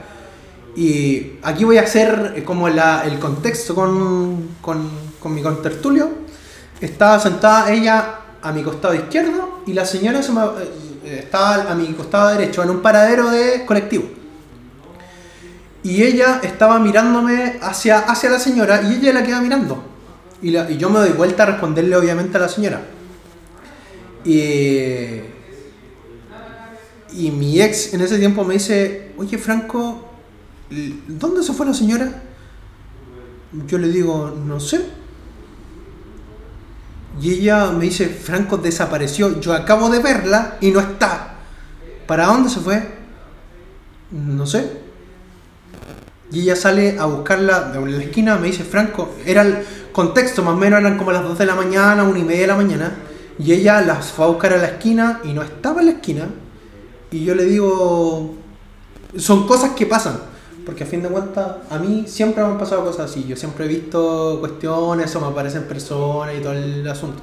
Y 0.76 1.34
aquí 1.44 1.64
voy 1.64 1.78
a 1.78 1.82
hacer 1.84 2.34
eh, 2.36 2.44
como 2.44 2.68
la- 2.70 3.04
el 3.06 3.20
contexto 3.20 3.76
con, 3.76 4.50
con, 4.62 4.90
con 5.20 5.34
mi 5.36 5.42
contertulio. 5.44 6.10
Estaba 6.82 7.20
sentada 7.20 7.72
ella 7.72 8.16
a 8.42 8.52
mi 8.52 8.64
costado 8.64 8.94
izquierdo 8.96 9.60
y 9.68 9.74
la 9.74 9.86
señora 9.86 10.22
se 10.24 10.32
me- 10.34 10.42
eh, 11.06 11.20
estaba 11.20 11.72
a 11.72 11.76
mi 11.76 11.86
costado 11.94 12.30
derecho 12.30 12.64
en 12.64 12.72
un 12.72 12.82
paradero 12.82 13.30
de 13.30 13.66
colectivo. 13.66 14.06
Y 15.84 16.04
ella 16.04 16.40
estaba 16.44 16.80
mirándome 16.80 17.60
hacia, 17.62 18.00
hacia 18.00 18.30
la 18.30 18.40
señora 18.40 18.82
y 18.84 18.94
ella 18.96 19.14
la 19.14 19.24
queda 19.24 19.42
mirando. 19.42 19.84
Y, 20.42 20.52
la- 20.52 20.70
y 20.70 20.78
yo 20.78 20.90
me 20.90 21.00
doy 21.00 21.12
vuelta 21.12 21.44
a 21.44 21.48
responderle 21.48 21.96
obviamente 21.96 22.38
a 22.38 22.42
la 22.42 22.50
señora. 22.50 22.82
Y, 24.26 25.20
y 27.14 27.32
mi 27.32 27.62
ex 27.62 27.94
en 27.94 28.02
ese 28.02 28.18
tiempo 28.18 28.44
me 28.44 28.54
dice, 28.56 29.12
oye 29.18 29.38
Franco, 29.38 30.10
¿dónde 31.08 31.44
se 31.44 31.54
fue 31.54 31.66
la 31.66 31.74
señora? 31.74 32.24
Yo 33.68 33.78
le 33.78 33.90
digo, 33.90 34.34
no 34.46 34.60
sé. 34.60 34.86
Y 37.22 37.32
ella 37.34 37.72
me 37.72 37.86
dice, 37.86 38.08
Franco 38.08 38.58
desapareció, 38.58 39.40
yo 39.40 39.54
acabo 39.54 39.90
de 39.90 40.00
verla 40.00 40.58
y 40.62 40.72
no 40.72 40.80
está. 40.80 41.36
¿Para 42.08 42.26
dónde 42.28 42.50
se 42.50 42.60
fue? 42.60 42.88
No 44.12 44.46
sé. 44.48 44.83
Y 46.34 46.42
ella 46.42 46.56
sale 46.56 46.98
a 47.00 47.06
buscarla 47.06 47.72
de 47.72 47.92
la 47.92 48.04
esquina, 48.04 48.38
me 48.38 48.48
dice, 48.48 48.64
Franco, 48.64 49.12
era 49.24 49.44
el 49.44 49.60
contexto, 49.92 50.42
más 50.42 50.56
o 50.56 50.58
menos 50.58 50.80
eran 50.80 50.98
como 50.98 51.12
las 51.12 51.24
2 51.24 51.38
de 51.38 51.46
la 51.46 51.54
mañana, 51.54 52.04
1 52.04 52.18
y 52.18 52.24
media 52.24 52.42
de 52.42 52.48
la 52.48 52.56
mañana. 52.56 52.96
Y 53.38 53.54
ella 53.54 53.82
las 53.82 54.12
fue 54.12 54.26
a 54.26 54.30
buscar 54.30 54.54
a 54.54 54.58
la 54.58 54.68
esquina 54.68 55.22
y 55.24 55.34
no 55.34 55.44
estaba 55.44 55.82
en 55.82 55.86
la 55.86 55.92
esquina. 55.94 56.28
Y 57.12 57.24
yo 57.24 57.36
le 57.36 57.46
digo, 57.46 58.34
son 59.16 59.46
cosas 59.46 59.72
que 59.72 59.86
pasan. 59.86 60.18
Porque 60.66 60.86
a 60.86 60.88
fin 60.88 61.04
de 61.04 61.10
cuentas, 61.10 61.58
a 61.70 61.78
mí 61.78 62.06
siempre 62.08 62.42
me 62.44 62.50
han 62.50 62.58
pasado 62.58 62.84
cosas 62.84 63.12
así. 63.12 63.26
Yo 63.28 63.36
siempre 63.36 63.66
he 63.66 63.68
visto 63.68 64.38
cuestiones 64.40 65.16
o 65.16 65.20
me 65.22 65.28
aparecen 65.28 65.64
personas 65.64 66.36
y 66.36 66.42
todo 66.42 66.54
el 66.54 66.88
asunto. 66.88 67.22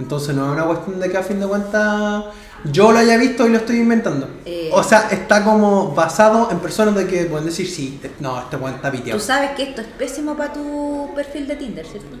Entonces 0.00 0.34
no 0.34 0.46
es 0.46 0.52
una 0.52 0.64
cuestión 0.64 0.98
de 0.98 1.10
que 1.10 1.18
a 1.18 1.22
fin 1.22 1.38
de 1.38 1.46
cuentas 1.46 2.24
yo 2.64 2.90
lo 2.90 2.98
haya 2.98 3.18
visto 3.18 3.46
y 3.46 3.50
lo 3.50 3.58
estoy 3.58 3.80
inventando. 3.80 4.30
Eh. 4.46 4.70
O 4.72 4.82
sea, 4.82 5.08
está 5.10 5.44
como 5.44 5.94
basado 5.94 6.48
en 6.50 6.58
personas 6.58 6.94
de 6.94 7.06
que 7.06 7.24
pueden 7.24 7.44
decir, 7.44 7.68
sí, 7.68 8.00
no, 8.18 8.40
este 8.40 8.56
weón 8.56 8.76
está 8.76 8.90
piteado. 8.90 9.20
Tú 9.20 9.26
sabes 9.26 9.50
que 9.50 9.64
esto 9.64 9.82
es 9.82 9.86
pésimo 9.86 10.34
para 10.36 10.54
tu 10.54 11.10
perfil 11.14 11.46
de 11.46 11.56
Tinder, 11.56 11.84
¿cierto? 11.86 12.08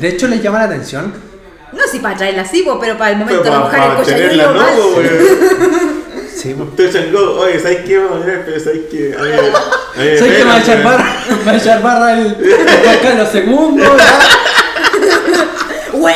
De 0.00 0.08
hecho, 0.08 0.26
les 0.28 0.42
llama 0.42 0.58
la 0.58 0.64
atención. 0.64 1.14
No, 1.72 1.82
si 1.90 2.00
para 2.00 2.16
traerla 2.16 2.42
así, 2.42 2.62
po, 2.62 2.78
pero 2.80 2.98
para 2.98 3.12
el 3.12 3.18
momento 3.18 3.42
de 3.42 3.50
buscar 3.50 3.70
para 3.70 3.92
el 3.92 3.98
cochayuelo 3.98 4.52
no, 4.52 4.60
mal. 4.60 4.72
Sí. 6.36 6.54
Touch 6.76 6.94
and 6.94 7.12
go. 7.12 7.40
Oye, 7.40 7.58
¿sabes 7.58 7.78
qué? 7.86 7.98
Pero 8.44 8.60
¿sabes 8.60 8.82
qué? 8.90 9.16
A 9.18 9.22
ver, 9.22 9.40
a 9.40 9.98
ver, 9.98 10.18
Sé 10.18 10.28
que 10.28 10.44
me 10.44 10.44
va 10.44 10.56
a 10.56 10.60
echar 10.60 10.82
barra, 10.82 11.24
me 11.28 11.44
va 11.44 11.52
a 11.52 11.56
echar 11.56 11.82
barra 11.82 12.12
el, 12.12 12.26
el 12.26 13.18
los 13.18 13.30
segundos. 13.30 13.88
¡Güey! 15.96 16.14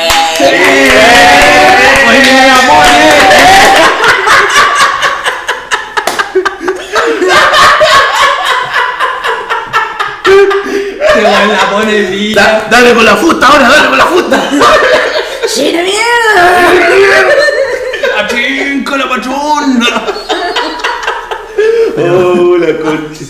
¡Oye, 2.08 2.32
me 2.34 2.46
la 2.46 2.56
pone! 2.68 4.20
Te 10.24 11.24
weón 11.24 11.48
la 11.52 11.70
pone 11.70 12.00
bien. 12.02 12.34
Da- 12.34 12.66
dale 12.70 12.94
con 12.94 13.04
la 13.04 13.16
fusta 13.16 13.46
ahora, 13.46 13.68
dale 13.68 13.88
con 13.88 13.98
la 13.98 14.06
fusta. 14.06 14.50
¡China 15.54 15.82
mierda! 15.82 16.70
¡Achín 18.18 18.84
con 18.84 18.98
la 18.98 19.08
pachona! 19.08 20.06
Oh, 21.98 22.56
la 22.56 22.78
concha 22.78 23.24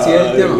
Así 0.00 0.12
es 0.12 0.20
el 0.20 0.36
tema. 0.36 0.56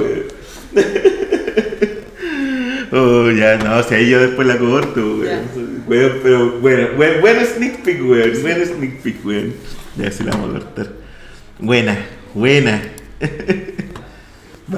Oh, 2.96 3.28
ya, 3.28 3.56
no, 3.56 3.78
o 3.78 3.82
sea, 3.82 3.98
ahí 3.98 4.08
yo 4.08 4.20
después 4.20 4.46
la 4.46 4.56
corto, 4.56 5.16
weón. 5.16 5.40
Pero 5.88 6.60
bueno, 6.60 6.88
buen, 6.96 7.20
buen 7.20 7.44
sneak 7.44 7.82
peek, 7.82 8.00
weón. 8.08 8.40
Buen 8.40 8.64
sneak 8.64 9.02
peek, 9.02 9.26
weón. 9.26 9.52
Ya 9.96 10.12
sí 10.12 10.22
la 10.22 10.30
vamos 10.30 10.50
a 10.50 10.60
cortar. 10.60 10.92
Buena, 11.58 12.06
buena. 12.34 12.80